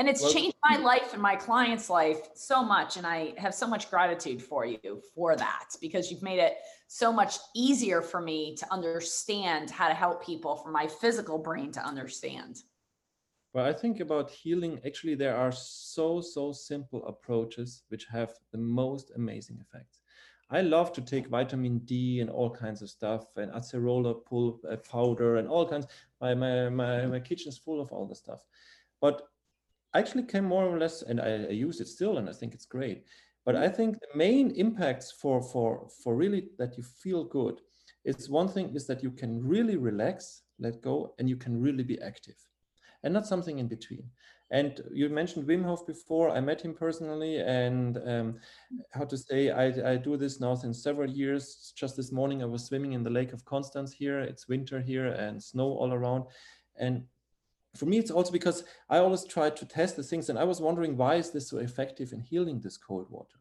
[0.00, 2.96] And it's well, changed my life and my client's life so much.
[2.96, 6.54] And I have so much gratitude for you for that because you've made it
[6.88, 11.70] so much easier for me to understand how to help people for my physical brain
[11.72, 12.62] to understand.
[13.52, 18.58] Well, I think about healing, actually, there are so, so simple approaches which have the
[18.58, 19.98] most amazing effects.
[20.48, 24.76] I love to take vitamin D and all kinds of stuff and acerola pull uh,
[24.76, 25.88] powder and all kinds.
[26.22, 28.46] My, my, my, my kitchen is full of all the stuff.
[29.02, 29.26] But
[29.98, 32.66] actually came more or less, and I, I use it still, and I think it's
[32.66, 33.04] great.
[33.44, 37.60] But I think the main impacts for for for really that you feel good
[38.04, 41.82] is one thing is that you can really relax, let go, and you can really
[41.82, 42.36] be active,
[43.02, 44.04] and not something in between.
[44.52, 46.30] And you mentioned Wim Hof before.
[46.30, 48.40] I met him personally, and um,
[48.90, 51.72] how to say, I, I do this now since several years.
[51.76, 54.18] Just this morning, I was swimming in the Lake of Constance here.
[54.18, 56.24] It's winter here and snow all around,
[56.76, 57.04] and
[57.76, 60.60] for me, it's also because I always try to test the things, and I was
[60.60, 63.38] wondering why is this so effective in healing this cold water?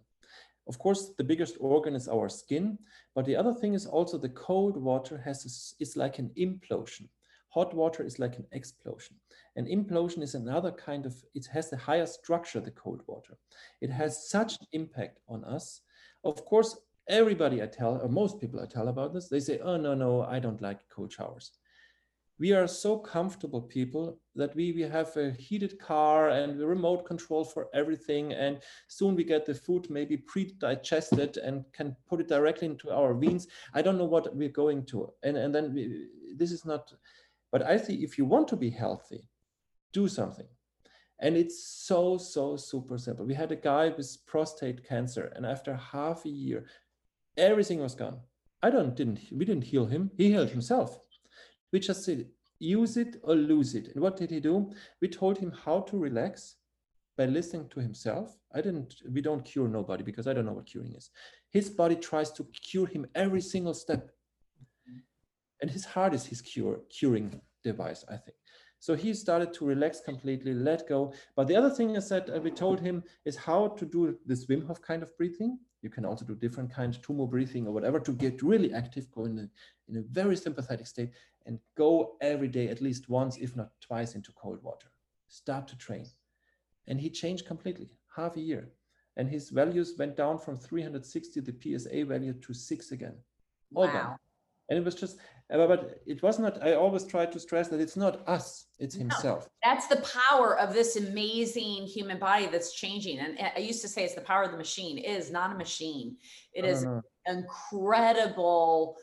[0.68, 2.78] Of course, the biggest organ is our skin,
[3.16, 7.08] but the other thing is also the cold water has a, is like an implosion.
[7.50, 9.16] Hot water is like an explosion.
[9.56, 13.36] An implosion is another kind of, it has a higher structure, the cold water.
[13.82, 15.82] It has such impact on us.
[16.24, 16.78] Of course,
[17.08, 20.22] everybody I tell, or most people I tell about this, they say, oh, no, no,
[20.22, 21.54] I don't like cold showers
[22.40, 27.06] we are so comfortable people that we, we have a heated car and the remote
[27.06, 28.32] control for everything.
[28.32, 33.14] And soon we get the food maybe pre-digested and can put it directly into our
[33.14, 33.48] veins.
[33.74, 35.12] I don't know what we're going to.
[35.22, 36.94] And, and then we, this is not,
[37.52, 39.28] but I think if you want to be healthy,
[39.92, 40.48] do something.
[41.20, 43.26] And it's so, so super simple.
[43.26, 46.64] We had a guy with prostate cancer and after half a year,
[47.36, 48.22] everything was gone.
[48.64, 50.12] I don't, didn't, we didn't heal him.
[50.16, 51.00] He healed himself
[51.72, 52.28] we just said,
[52.60, 53.90] use it or lose it.
[53.94, 54.72] And what did he do?
[55.02, 56.56] We told him how to relax
[57.18, 58.38] by listening to himself.
[58.54, 61.10] I didn't, we don't cure nobody because I don't know what curing is.
[61.52, 64.10] His body tries to cure him every single step.
[65.62, 68.38] And his heart is his cure, curing device, I think.
[68.80, 71.14] So he started to relax completely, let go.
[71.36, 74.46] But the other thing is that uh, we told him is how to do this
[74.48, 75.60] Wim Hof kind of breathing.
[75.82, 79.26] You can also do different kinds, Tumo breathing or whatever to get really active, go
[79.26, 79.50] in a,
[79.90, 81.12] in a very sympathetic state
[81.46, 84.88] and go every day at least once, if not twice, into cold water.
[85.28, 86.06] Start to train.
[86.88, 88.70] And he changed completely, half a year.
[89.16, 93.16] And his values went down from 360, the PSA value, to six again.
[93.76, 93.94] All wow.
[93.94, 94.18] gone.
[94.70, 95.18] And it was just,
[95.52, 98.94] Uh, but it was not, I always try to stress that it's not us, it's
[98.94, 99.46] himself.
[99.46, 103.18] No, that's the power of this amazing human body that's changing.
[103.18, 105.00] And I used to say it's the power of the machine.
[105.00, 106.18] It is not a machine.
[106.54, 108.96] It is an incredible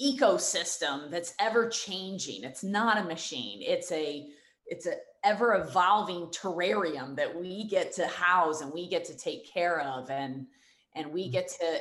[0.00, 2.44] ecosystem that's ever changing.
[2.44, 3.62] It's not a machine.
[3.62, 4.28] It's a
[4.66, 9.52] it's a ever evolving terrarium that we get to house and we get to take
[9.52, 10.46] care of and
[10.94, 11.32] and we mm-hmm.
[11.32, 11.80] get to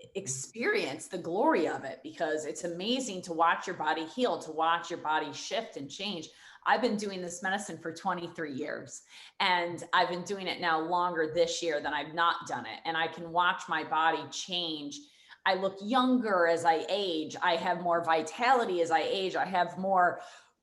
[0.00, 0.18] Mm-hmm.
[0.18, 4.90] experience the glory of it because it's amazing to watch your body heal to watch
[4.90, 6.28] your body shift and change.
[6.66, 9.02] I've been doing this medicine for 23 years
[9.40, 12.96] and i've been doing it now longer this year than i've not done it and
[12.96, 14.98] i can watch my body change.
[15.46, 17.34] I look younger as i age.
[17.42, 19.36] I have more vitality as i age.
[19.36, 20.20] I have more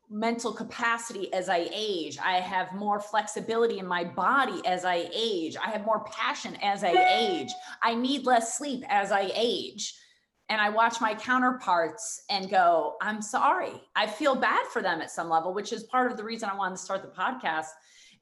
[0.09, 2.17] mental capacity as I age.
[2.23, 5.57] I have more flexibility in my body as I age.
[5.57, 7.51] I have more passion as I age.
[7.81, 9.93] I need less sleep as I age.
[10.49, 13.81] And I watch my counterparts and go, I'm sorry.
[13.97, 16.55] I feel bad for them at some level, which is part of the reason I
[16.55, 17.67] wanted to start the podcast.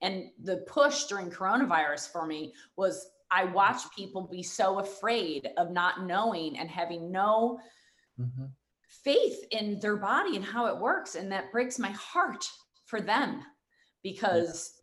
[0.01, 5.71] And the push during coronavirus for me was I watched people be so afraid of
[5.71, 7.59] not knowing and having no
[8.19, 8.45] mm-hmm
[8.87, 11.15] faith in their body and how it works.
[11.15, 12.45] And that breaks my heart
[12.85, 13.41] for them
[14.03, 14.73] because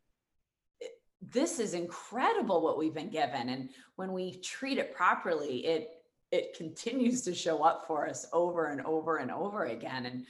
[1.30, 3.48] this is incredible what we've been given.
[3.48, 5.90] And when we treat it properly, it
[6.32, 10.06] it continues to show up for us over and over and over again.
[10.06, 10.24] And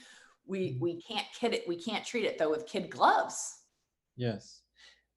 [0.45, 0.83] we mm-hmm.
[0.83, 3.61] we can't kid it, we can't treat it though with kid gloves.
[4.15, 4.61] Yes.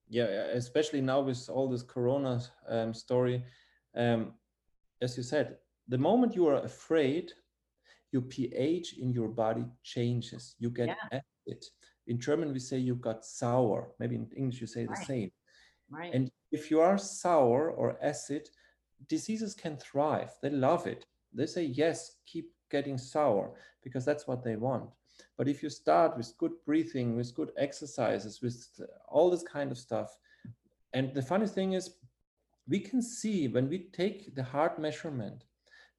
[0.08, 3.42] Yeah, especially now with all this corona um, story.
[3.96, 4.34] Um,
[5.02, 5.56] as you said,
[5.88, 7.32] the moment you are afraid
[8.12, 10.54] your pH in your body changes.
[10.58, 11.20] You get yeah.
[11.46, 11.64] acid.
[12.06, 13.92] In German, we say you got sour.
[13.98, 14.98] Maybe in English, you say right.
[14.98, 15.30] the same.
[15.90, 16.14] Right.
[16.14, 18.48] And if you are sour or acid,
[19.08, 20.32] diseases can thrive.
[20.42, 21.06] They love it.
[21.32, 23.52] They say, yes, keep getting sour
[23.82, 24.88] because that's what they want.
[25.36, 28.66] But if you start with good breathing, with good exercises, with
[29.08, 30.16] all this kind of stuff,
[30.92, 31.96] and the funny thing is,
[32.68, 35.44] we can see when we take the heart measurement,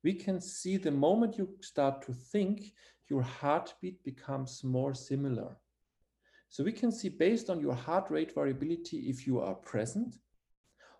[0.03, 2.73] we can see the moment you start to think,
[3.09, 5.57] your heartbeat becomes more similar.
[6.49, 10.15] So we can see based on your heart rate variability if you are present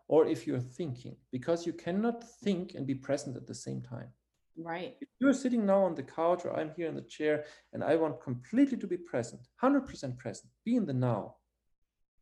[0.08, 4.10] or if you're thinking, because you cannot think and be present at the same time.
[4.58, 4.96] Right.
[5.02, 7.96] If you're sitting now on the couch or I'm here in the chair and I
[7.96, 11.36] want completely to be present, 100% present, be in the now,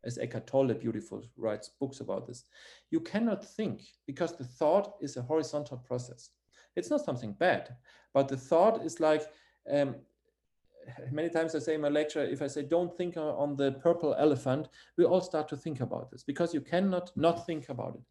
[0.04, 2.44] as Eckhart Tolle beautiful writes books about this,
[2.92, 6.30] you cannot think because the thought is a horizontal process.
[6.76, 7.76] It's not something bad,
[8.14, 9.24] but the thought is like,
[9.72, 9.96] um,
[11.12, 14.16] many times I say in my lecture, if I say don't think on the purple
[14.18, 18.04] elephant, we all start to think about this because you cannot not think about it.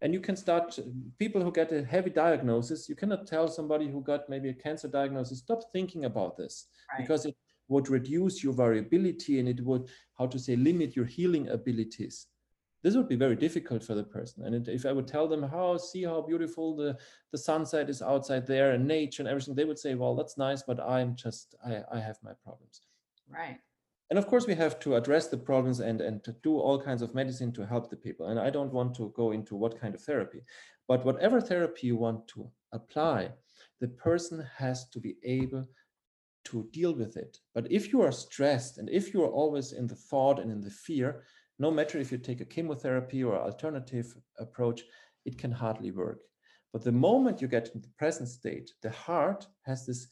[0.00, 0.76] And you can start,
[1.20, 4.88] people who get a heavy diagnosis, you cannot tell somebody who got maybe a cancer
[4.88, 7.00] diagnosis, stop thinking about this right.
[7.00, 7.36] because it
[7.68, 9.88] would reduce your variability and it would,
[10.18, 12.26] how to say, limit your healing abilities
[12.82, 14.44] this would be very difficult for the person.
[14.44, 16.98] And if I would tell them how, see how beautiful the,
[17.30, 20.62] the sunset is outside there and nature and everything, they would say, well, that's nice,
[20.62, 22.82] but I'm just, I, I have my problems.
[23.28, 23.58] Right.
[24.10, 27.02] And of course, we have to address the problems and, and to do all kinds
[27.02, 28.26] of medicine to help the people.
[28.26, 30.42] And I don't want to go into what kind of therapy,
[30.86, 33.30] but whatever therapy you want to apply,
[33.80, 35.66] the person has to be able
[36.44, 37.38] to deal with it.
[37.54, 40.60] But if you are stressed and if you are always in the thought and in
[40.60, 41.22] the fear,
[41.62, 44.82] no matter if you take a chemotherapy or alternative approach,
[45.24, 46.18] it can hardly work.
[46.72, 50.08] But the moment you get in the present state, the heart has this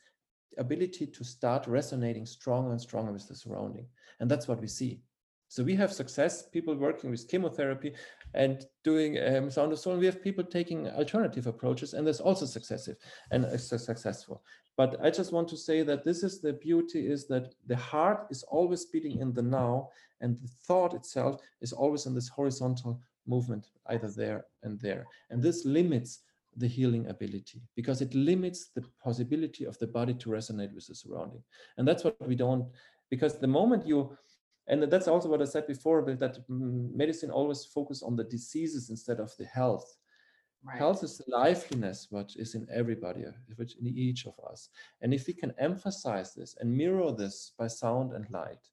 [0.59, 3.87] ability to start resonating stronger and stronger with the surrounding.
[4.21, 5.01] And that's what we see.
[5.49, 7.95] So we have success, people working with chemotherapy
[8.35, 9.97] and doing um, sound of soul.
[9.97, 12.97] We have people taking alternative approaches, and that's also successive
[13.33, 14.45] and uh, successful.
[14.81, 18.21] But I just want to say that this is the beauty: is that the heart
[18.31, 19.91] is always beating in the now,
[20.23, 25.05] and the thought itself is always in this horizontal movement, either there and there.
[25.29, 26.21] And this limits
[26.57, 30.95] the healing ability because it limits the possibility of the body to resonate with the
[30.95, 31.43] surrounding.
[31.77, 32.65] And that's what we don't,
[33.11, 34.17] because the moment you,
[34.67, 38.89] and that's also what I said before, that mm, medicine always focus on the diseases
[38.89, 39.99] instead of the health.
[40.63, 40.79] Right.
[40.79, 43.25] Health is the liveliness, what is in everybody,
[43.57, 44.69] which in each of us.
[45.01, 48.69] And if we can emphasize this and mirror this by sound and light,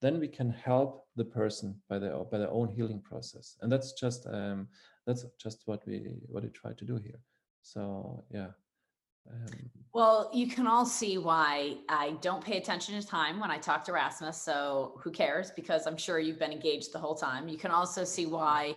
[0.00, 3.56] then we can help the person by their by their own healing process.
[3.60, 4.66] And that's just um,
[5.06, 7.20] that's just what we what we try to do here.
[7.62, 8.48] So yeah
[9.30, 13.58] um, well you can all see why i don't pay attention to time when i
[13.58, 15.50] talk to rasmus so who cares?
[15.50, 17.48] Because i'm sure you've been engaged the whole time.
[17.48, 18.74] You can also see why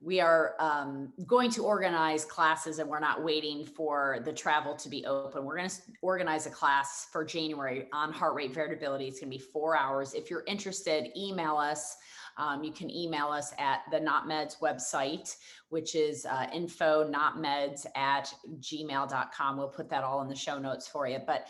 [0.00, 4.88] we are um, going to organize classes and we're not waiting for the travel to
[4.88, 5.44] be open.
[5.44, 9.08] We're going to organize a class for January on heart rate variability.
[9.08, 10.12] It's going to be four hours.
[10.12, 11.96] If you're interested, email us.
[12.38, 15.34] Um, you can email us at the NotMeds website,
[15.70, 19.56] which is uh, info notmeds at gmail.com.
[19.56, 21.18] We'll put that all in the show notes for you.
[21.26, 21.46] But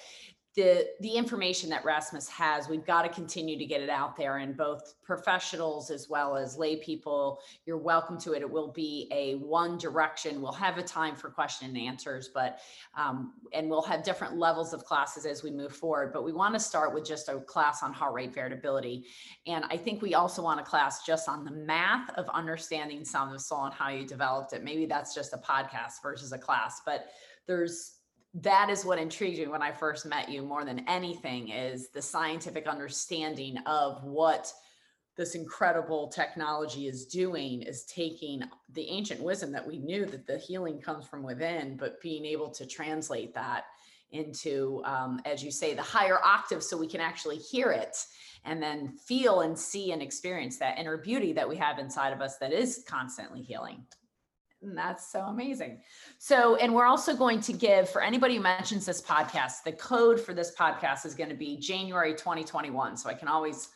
[0.56, 4.38] the the information that Rasmus has, we've got to continue to get it out there,
[4.38, 8.40] and both professionals as well as lay people, you're welcome to it.
[8.40, 10.40] It will be a one direction.
[10.40, 12.60] We'll have a time for question and answers, but
[12.96, 16.10] um, and we'll have different levels of classes as we move forward.
[16.14, 19.04] But we want to start with just a class on heart rate variability,
[19.46, 23.34] and I think we also want a class just on the math of understanding sound
[23.34, 24.64] of soul and how you developed it.
[24.64, 27.08] Maybe that's just a podcast versus a class, but
[27.46, 27.95] there's
[28.42, 32.02] that is what intrigued me when I first met you more than anything is the
[32.02, 34.52] scientific understanding of what
[35.16, 38.42] this incredible technology is doing is taking
[38.74, 42.50] the ancient wisdom that we knew that the healing comes from within, but being able
[42.50, 43.64] to translate that
[44.10, 47.96] into, um, as you say, the higher octave so we can actually hear it
[48.44, 52.20] and then feel and see and experience that inner beauty that we have inside of
[52.20, 53.82] us that is constantly healing.
[54.62, 55.80] And that's so amazing.
[56.18, 60.20] So, and we're also going to give for anybody who mentions this podcast, the code
[60.20, 62.96] for this podcast is going to be January 2021.
[62.96, 63.68] So I can always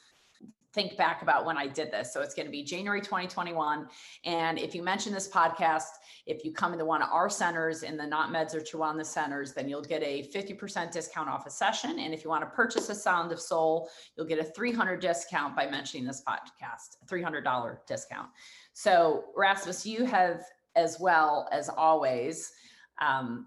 [0.73, 2.13] think back about when I did this.
[2.13, 3.89] So it's going to be January 2021.
[4.25, 5.89] And if you mention this podcast,
[6.27, 9.53] if you come into one of our centers in the Not Meds or Chihuahua centers,
[9.53, 11.99] then you'll get a 50% discount off a session.
[11.99, 15.57] And if you want to purchase a Sound of Soul, you'll get a 300 discount
[15.57, 18.29] by mentioning this podcast, $300 discount.
[18.73, 20.45] So Rasmus, you have
[20.77, 22.53] as well as always.
[23.01, 23.47] Um,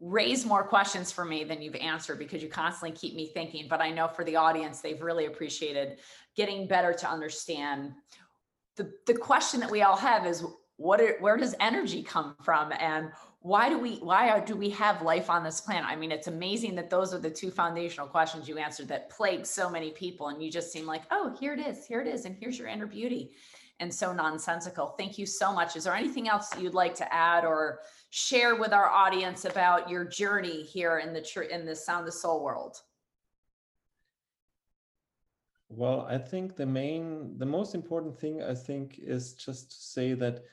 [0.00, 3.66] raise more questions for me than you've answered because you constantly keep me thinking.
[3.68, 5.98] But I know for the audience, they've really appreciated
[6.36, 7.92] getting better to understand.
[8.76, 10.44] The, the question that we all have is
[10.76, 14.70] what are, where does energy come from and why do we why are, do we
[14.70, 18.06] have life on this planet i mean it's amazing that those are the two foundational
[18.06, 21.52] questions you answered that plague so many people and you just seem like oh here
[21.52, 23.30] it is here it is and here's your inner beauty
[23.80, 24.94] and so nonsensical.
[24.98, 25.76] Thank you so much.
[25.76, 30.04] Is there anything else you'd like to add or share with our audience about your
[30.04, 32.76] journey here in the tr- in the Sound of Soul world?
[35.68, 40.14] Well, I think the main, the most important thing I think is just to say
[40.14, 40.44] that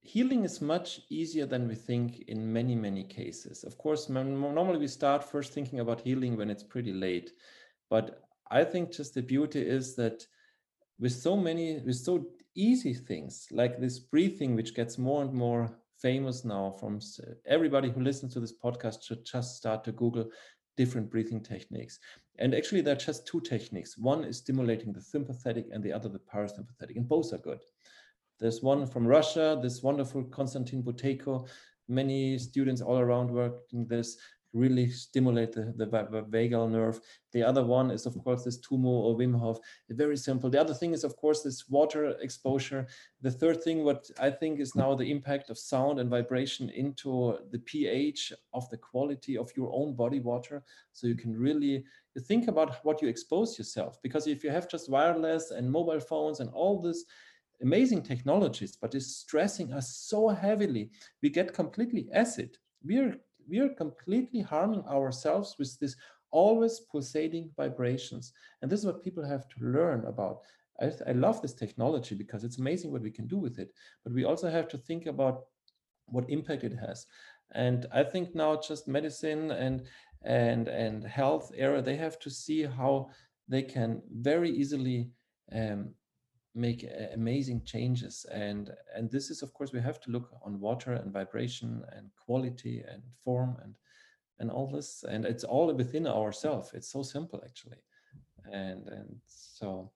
[0.00, 3.64] healing is much easier than we think in many, many cases.
[3.64, 7.32] Of course, normally we start first thinking about healing when it's pretty late.
[7.90, 10.26] But I think just the beauty is that
[10.98, 15.70] with so many with so easy things like this breathing which gets more and more
[15.98, 17.00] famous now from
[17.46, 20.30] everybody who listens to this podcast should just start to google
[20.76, 21.98] different breathing techniques.
[22.38, 23.96] And actually there are just two techniques.
[23.96, 27.60] One is stimulating the sympathetic and the other the parasympathetic and both are good.
[28.40, 31.48] There's one from russia this wonderful konstantin buteyko.
[31.88, 34.16] Many students all around working this
[34.54, 37.00] really stimulate the, the, vagal nerve.
[37.32, 39.58] The other one is, of course, this Tumo or Wim Hof.
[39.90, 40.48] Very simple.
[40.48, 42.86] The other thing is, of course, this water exposure.
[43.20, 47.38] The third thing, what I think is now the impact of sound and vibration into
[47.50, 50.62] the pH of the quality of your own body water.
[50.92, 51.84] So you can really
[52.20, 54.00] think about what you expose yourself.
[54.02, 57.04] Because if you have just wireless and mobile phones and all this,
[57.62, 60.90] amazing technologies, but it's stressing us so heavily.
[61.22, 62.58] We get completely acid.
[62.84, 63.16] We're
[63.48, 65.96] we are completely harming ourselves with this
[66.30, 68.32] always pulsating vibrations.
[68.60, 70.40] And this is what people have to learn about.
[70.80, 73.72] I, I love this technology because it's amazing what we can do with it.
[74.02, 75.44] But we also have to think about
[76.06, 77.06] what impact it has.
[77.52, 79.86] And I think now just medicine and
[80.22, 83.10] and and health era, they have to see how
[83.46, 85.10] they can very easily
[85.52, 85.90] um,
[86.54, 90.60] make uh, amazing changes and and this is of course we have to look on
[90.60, 93.74] water and vibration and quality and form and
[94.38, 97.78] and all this and it's all within ourselves it's so simple actually
[98.52, 99.90] and and so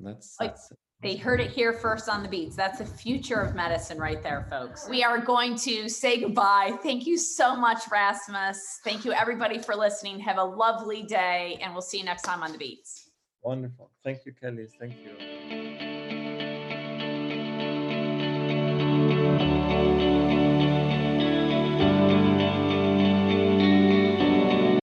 [0.00, 0.72] that's, that's
[1.02, 2.54] they heard it here first on the beats.
[2.54, 4.88] That's the future of medicine right there, folks.
[4.88, 6.78] We are going to say goodbye.
[6.80, 8.80] Thank you so much, Rasmus.
[8.84, 10.20] Thank you, everybody, for listening.
[10.20, 13.10] Have a lovely day, and we'll see you next time on the beats.
[13.42, 13.90] Wonderful.
[14.04, 14.68] Thank you, Kelly.
[14.78, 15.51] Thank you.